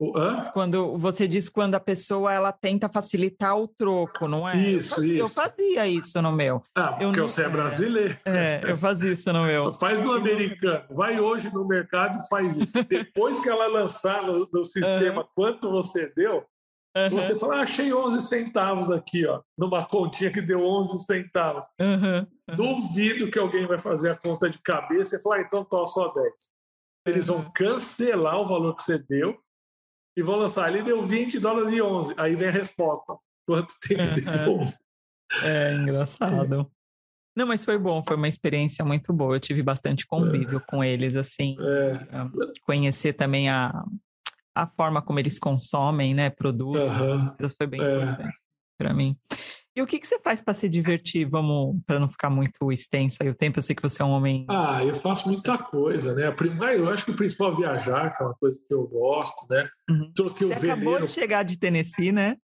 [0.01, 0.51] É...
[0.51, 4.57] Quando você diz quando a pessoa ela tenta facilitar o troco, não é?
[4.57, 5.23] Isso, eu fazia, isso.
[5.23, 6.63] Eu fazia isso no meu.
[6.75, 8.17] Ah, porque eu você é brasileiro.
[8.25, 9.71] É, eu fazia isso no meu.
[9.79, 10.83] Faz no americano.
[10.91, 12.73] Vai hoje no mercado e faz isso.
[12.83, 15.27] Depois que ela lançar no, no sistema uhum.
[15.35, 16.43] quanto você deu,
[16.95, 17.09] Uhum.
[17.09, 21.65] Você fala, ah, achei 11 centavos aqui, ó, numa continha que deu 11 centavos.
[21.81, 22.27] Uhum.
[22.55, 26.09] Duvido que alguém vai fazer a conta de cabeça e falar, ah, então tô só
[26.09, 26.31] 10.
[27.07, 29.35] Eles vão cancelar o valor que você deu
[30.15, 30.73] e vão lançar.
[30.73, 32.13] Ele deu 20 dólares e 11.
[32.17, 33.17] Aí vem a resposta.
[33.45, 34.77] Quanto tem que devolver?
[35.43, 36.71] É engraçado.
[37.35, 39.35] Não, mas foi bom, foi uma experiência muito boa.
[39.35, 40.63] Eu tive bastante convívio é.
[40.69, 41.55] com eles, assim.
[41.59, 42.29] É.
[42.63, 43.83] Conhecer também a,
[44.55, 47.13] a forma como eles consomem, né, produtos, uhum.
[47.13, 48.03] essas coisas foi bem é.
[48.03, 48.43] importante
[48.77, 49.17] para mim.
[49.75, 51.25] E o que, que você faz para se divertir?
[51.25, 54.11] Vamos, para não ficar muito extenso aí o tempo, eu sei que você é um
[54.11, 54.45] homem.
[54.47, 56.33] Ah, eu faço muita coisa, né?
[56.75, 59.67] Eu acho que o principal é viajar, que é uma coisa que eu gosto, né?
[59.89, 60.11] Uhum.
[60.15, 60.81] Troquei você o veneno.
[60.81, 62.37] acabou de chegar de Tennessee, né?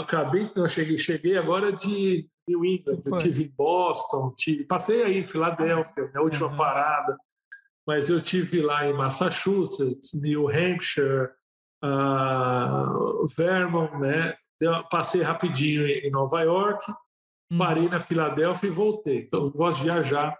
[0.00, 5.18] Acabei, eu cheguei, cheguei agora de New England, eu tive em Boston, tive, passei aí
[5.18, 6.56] em Filadélfia, minha última uhum.
[6.56, 7.14] parada,
[7.86, 11.28] mas eu tive lá em Massachusetts, New Hampshire,
[11.84, 14.34] uh, Vermont, né?
[14.60, 16.90] Deu, passei rapidinho em Nova York,
[17.50, 17.58] hum.
[17.58, 19.20] parei na Filadélfia e voltei.
[19.20, 20.38] Então, eu gosto de viajar.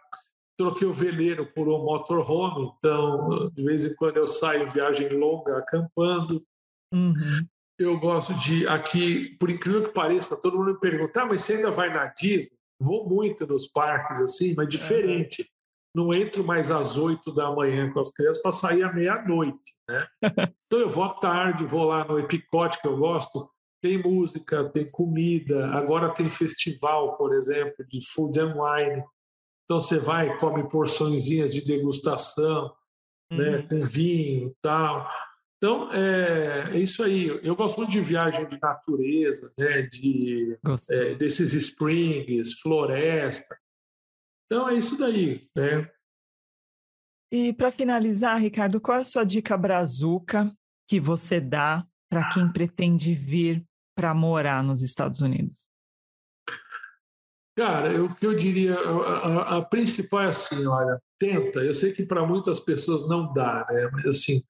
[0.59, 5.57] Troquei o veleiro por um motorhome, então, de vez em quando eu saio viagem longa
[5.57, 6.45] acampando.
[6.93, 7.47] Uhum.
[7.79, 11.55] Eu gosto de, aqui, por incrível que pareça, todo mundo me pergunta, ah, mas você
[11.55, 12.59] ainda vai na Disney?
[12.79, 15.41] Vou muito nos parques, assim, mas diferente.
[15.41, 15.61] Uhum
[15.95, 19.75] não entro mais às oito da manhã com as crianças para sair à meia-noite.
[19.89, 20.07] Né?
[20.67, 23.51] então eu vou à tarde, vou lá no Epicote, que eu gosto,
[23.81, 29.05] tem música, tem comida, agora tem festival, por exemplo, de food and wine.
[29.65, 32.75] Então você vai, come porçõezinhas de degustação,
[33.31, 33.69] né, uhum.
[33.69, 35.09] com vinho e tal.
[35.57, 37.27] Então, é, é, isso aí.
[37.43, 40.59] Eu gosto muito de viagem de natureza, né, de,
[40.91, 43.59] é, desses springs, floresta.
[44.47, 45.89] Então é isso daí, né?
[47.33, 50.53] E para finalizar, Ricardo, qual é a sua dica brazuca
[50.89, 53.65] que você dá para quem pretende vir
[54.01, 55.69] para morar nos Estados Unidos?
[57.55, 61.61] Cara, o que eu diria, a, a, a, principal é assim, olha, tenta.
[61.61, 63.91] Eu sei que para muitas pessoas não dá, né?
[63.93, 64.41] Mas assim,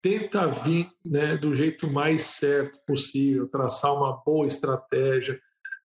[0.00, 5.40] tenta vir, né, do jeito mais certo possível, traçar uma boa estratégia,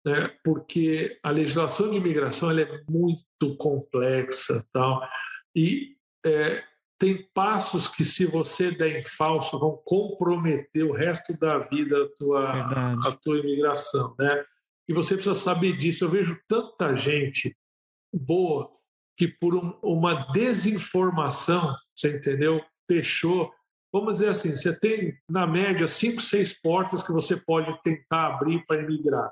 [0.06, 5.06] né, porque a legislação de imigração ela é muito complexa tal,
[5.54, 5.94] e
[6.24, 6.64] é,
[7.04, 12.08] tem passos que, se você der em falso, vão comprometer o resto da vida a
[12.16, 14.14] tua, a tua imigração.
[14.18, 14.42] Né?
[14.88, 16.06] E você precisa saber disso.
[16.06, 17.54] Eu vejo tanta gente
[18.10, 18.70] boa
[19.18, 22.64] que, por um, uma desinformação, você entendeu?
[22.90, 23.52] Fechou.
[23.92, 28.64] Vamos dizer assim: você tem, na média, cinco, seis portas que você pode tentar abrir
[28.64, 29.30] para imigrar.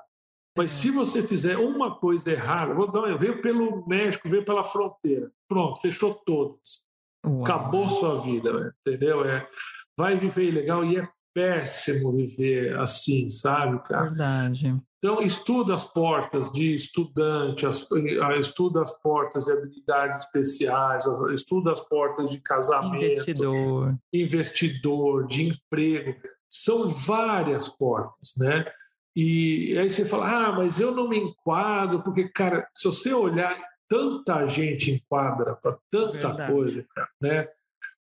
[0.55, 5.31] Mas se você fizer uma coisa errada, vou dar, veio pelo México, veio pela fronteira,
[5.47, 6.92] pronto, fechou todas.
[7.25, 7.43] Uau.
[7.43, 9.23] Acabou sua vida, entendeu?
[9.25, 9.47] É,
[9.97, 14.09] vai viver ilegal e é péssimo viver assim, sabe, cara?
[14.09, 14.81] Verdade.
[14.99, 21.81] Então, estuda as portas de estudante, ah, estuda as portas de habilidades especiais, estuda as
[21.81, 26.15] portas de casamento, investidor, investidor de emprego.
[26.49, 28.65] São várias portas, né?
[29.15, 33.55] E aí você fala, ah, mas eu não me enquadro, porque, cara, se você olhar,
[33.87, 36.51] tanta gente enquadra para tanta Verdade.
[36.51, 37.47] coisa, cara, né?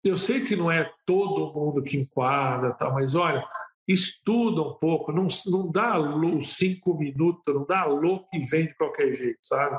[0.04, 3.46] Eu sei que não é todo mundo que enquadra, tá, mas olha,
[3.88, 8.76] estuda um pouco, não, não dá os cinco minutos, não dá louco e vem de
[8.76, 9.78] qualquer jeito, sabe?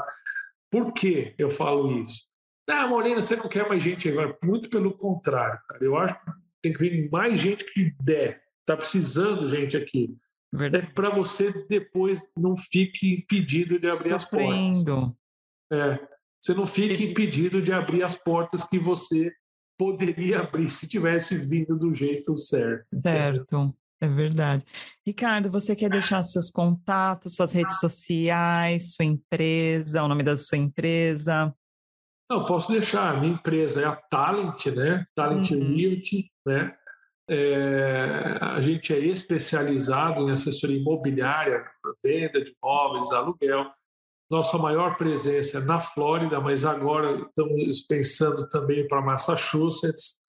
[0.71, 2.27] Por que eu falo isso?
[2.69, 4.37] Ah, Molina, você não quer mais gente agora.
[4.45, 5.83] Muito pelo contrário, cara.
[5.83, 6.31] Eu acho que
[6.61, 8.43] tem que vir mais gente que der.
[8.67, 10.15] Tá precisando gente aqui.
[10.53, 10.87] Verdade.
[10.87, 14.71] É para você depois não fique impedido de abrir Sofrendo.
[14.71, 15.15] as portas.
[15.73, 15.99] É.
[16.41, 19.31] Você não fique impedido de abrir as portas que você
[19.79, 22.87] poderia abrir se tivesse vindo do jeito certo.
[22.95, 23.75] Certo.
[24.01, 24.65] É verdade.
[25.05, 30.57] Ricardo, você quer deixar seus contatos, suas redes sociais, sua empresa, o nome da sua
[30.57, 31.53] empresa?
[32.31, 33.17] Não, posso deixar.
[33.17, 35.05] A minha empresa é a Talent, né?
[35.17, 35.75] Talent uhum.
[35.75, 36.77] Realty, né?
[37.31, 41.65] É, a gente é especializado em assessoria imobiliária,
[42.03, 43.67] venda de imóveis, aluguel.
[44.31, 50.21] Nossa maior presença é na Flórida, mas agora estamos pensando também para Massachusetts.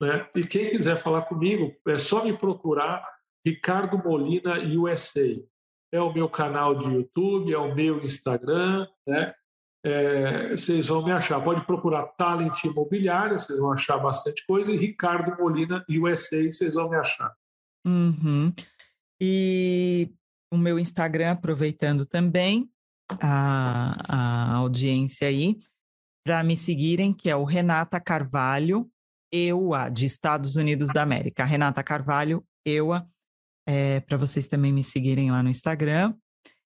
[0.00, 0.28] Né?
[0.34, 3.06] E quem quiser falar comigo, é só me procurar
[3.46, 5.44] Ricardo Molina USA.
[5.92, 9.32] É o meu canal de YouTube, é o meu Instagram, né?
[9.86, 11.40] É, vocês vão me achar.
[11.40, 16.88] Pode procurar Talent Imobiliária, vocês vão achar bastante coisa, e Ricardo Molina USA, vocês vão
[16.88, 17.32] me achar.
[17.86, 18.52] Uhum.
[19.20, 20.10] E
[20.50, 22.68] o meu Instagram, aproveitando também
[23.20, 25.56] a, a audiência aí,
[26.24, 28.90] para me seguirem, que é o Renata Carvalho,
[29.32, 31.44] EUA, de Estados Unidos da América.
[31.44, 33.06] Renata Carvalho, EUA
[33.66, 36.14] é, para vocês também me seguirem lá no Instagram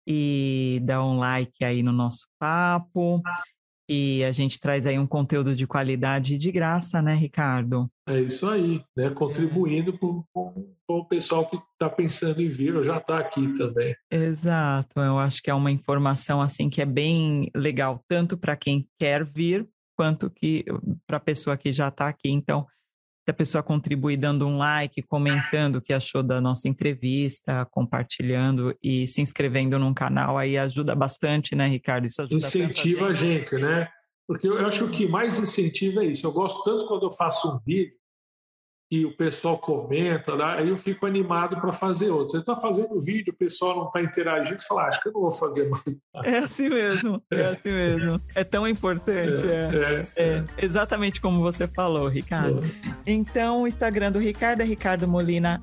[0.06, 3.20] e dar um like aí no nosso papo.
[3.89, 7.89] E a gente traz aí um conteúdo de qualidade de graça, né, Ricardo?
[8.09, 9.11] É isso aí, né?
[9.11, 9.99] Contribuindo é.
[9.99, 10.24] com,
[10.89, 13.95] o pessoal que está pensando em vir, ou já está aqui também.
[14.11, 18.89] Exato, eu acho que é uma informação assim que é bem legal, tanto para quem
[18.99, 20.64] quer vir, quanto que
[21.07, 22.30] para a pessoa que já está aqui.
[22.30, 22.66] Então,
[23.26, 28.72] se a pessoa contribuir dando um like, comentando o que achou da nossa entrevista, compartilhando
[28.80, 32.06] e se inscrevendo num canal, aí ajuda bastante, né, Ricardo?
[32.06, 33.52] Isso ajuda Incentiva a gente.
[33.52, 33.88] a gente, né?
[34.28, 36.24] Porque eu acho que o que mais incentiva é isso.
[36.24, 37.94] Eu gosto tanto quando eu faço um vídeo
[38.89, 42.28] que o pessoal comenta, lá, aí eu fico animado para fazer outro.
[42.28, 45.12] Você está fazendo vídeo, o pessoal não está interagindo, você fala, ah, acho que eu
[45.12, 45.82] não vou fazer mais.
[46.14, 46.28] Nada.
[46.28, 48.20] É assim mesmo, é, é assim mesmo.
[48.34, 49.45] É tão importante.
[49.45, 50.45] É, é, é, é.
[50.59, 52.61] exatamente como você falou, Ricardo.
[52.64, 53.11] É.
[53.11, 55.61] Então, o Instagram do Ricardo é Ricardo Molina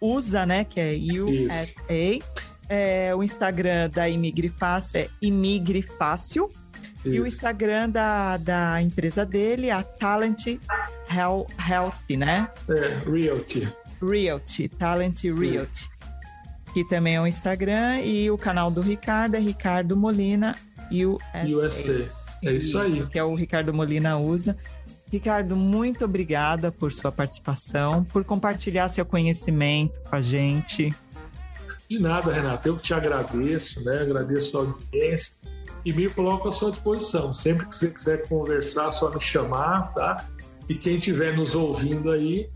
[0.00, 0.64] USA, né?
[0.64, 2.18] Que é USA.
[2.68, 6.50] É, o Instagram da Imigre Fácil é Imigre Fácil.
[7.04, 7.14] Isso.
[7.14, 10.46] E o Instagram da, da empresa dele, a Talent
[11.12, 12.48] Health, Health né?
[12.68, 13.68] É, Realty.
[14.00, 15.58] Realty, Talent Realty.
[15.58, 15.90] Isso.
[16.72, 18.00] Que também é o Instagram.
[18.00, 20.56] E o canal do Ricardo é Ricardo Molina
[20.90, 21.46] USA.
[21.46, 22.08] USA.
[22.44, 23.06] É isso, isso aí.
[23.06, 24.56] Que é o Ricardo Molina usa.
[25.10, 30.90] Ricardo, muito obrigada por sua participação, por compartilhar seu conhecimento com a gente.
[31.88, 32.66] De nada, Renato.
[32.66, 34.00] Eu que te agradeço, né?
[34.00, 35.34] Agradeço a audiência
[35.84, 37.32] e me coloco à sua disposição.
[37.32, 40.26] Sempre que você quiser conversar, só me chamar, tá?
[40.68, 42.48] E quem estiver nos ouvindo aí,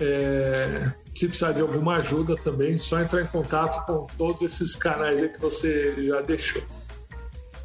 [0.00, 5.22] é, se precisar de alguma ajuda também, só entrar em contato com todos esses canais
[5.22, 6.62] aí que você já deixou.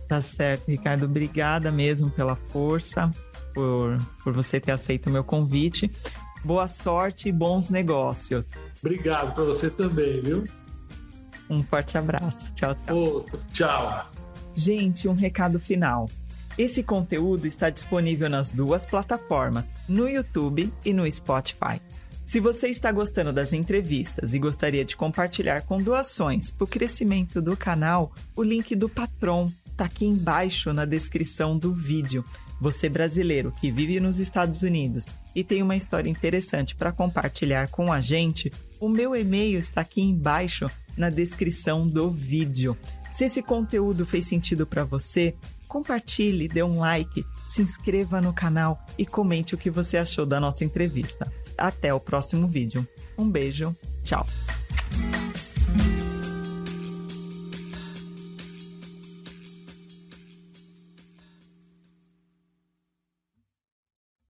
[0.07, 1.05] Tá certo, Ricardo.
[1.05, 3.11] Obrigada mesmo pela força,
[3.53, 5.91] por, por você ter aceito o meu convite.
[6.45, 8.51] Boa sorte e bons negócios.
[8.80, 10.43] Obrigado para você também, viu?
[11.49, 12.53] Um forte abraço.
[12.53, 12.95] Tchau, tchau.
[12.95, 14.16] Outro, tchau.
[14.58, 16.10] Gente, um recado final.
[16.58, 21.80] Esse conteúdo está disponível nas duas plataformas, no YouTube e no Spotify.
[22.26, 27.39] Se você está gostando das entrevistas e gostaria de compartilhar com doações para o crescimento
[27.39, 32.26] do canal, o link do Patron está aqui embaixo na descrição do vídeo.
[32.60, 37.93] Você brasileiro que vive nos Estados Unidos e tem uma história interessante para compartilhar com
[37.93, 42.76] a gente, o meu e-mail está aqui embaixo na descrição do vídeo.
[43.18, 45.34] Se esse conteúdo fez sentido para você,
[45.68, 50.39] compartilhe, dê um like, se inscreva no canal e comente o que você achou da
[50.39, 51.28] nossa entrevista.
[51.57, 52.88] Até o próximo vídeo.
[53.18, 54.24] Um beijo, tchau.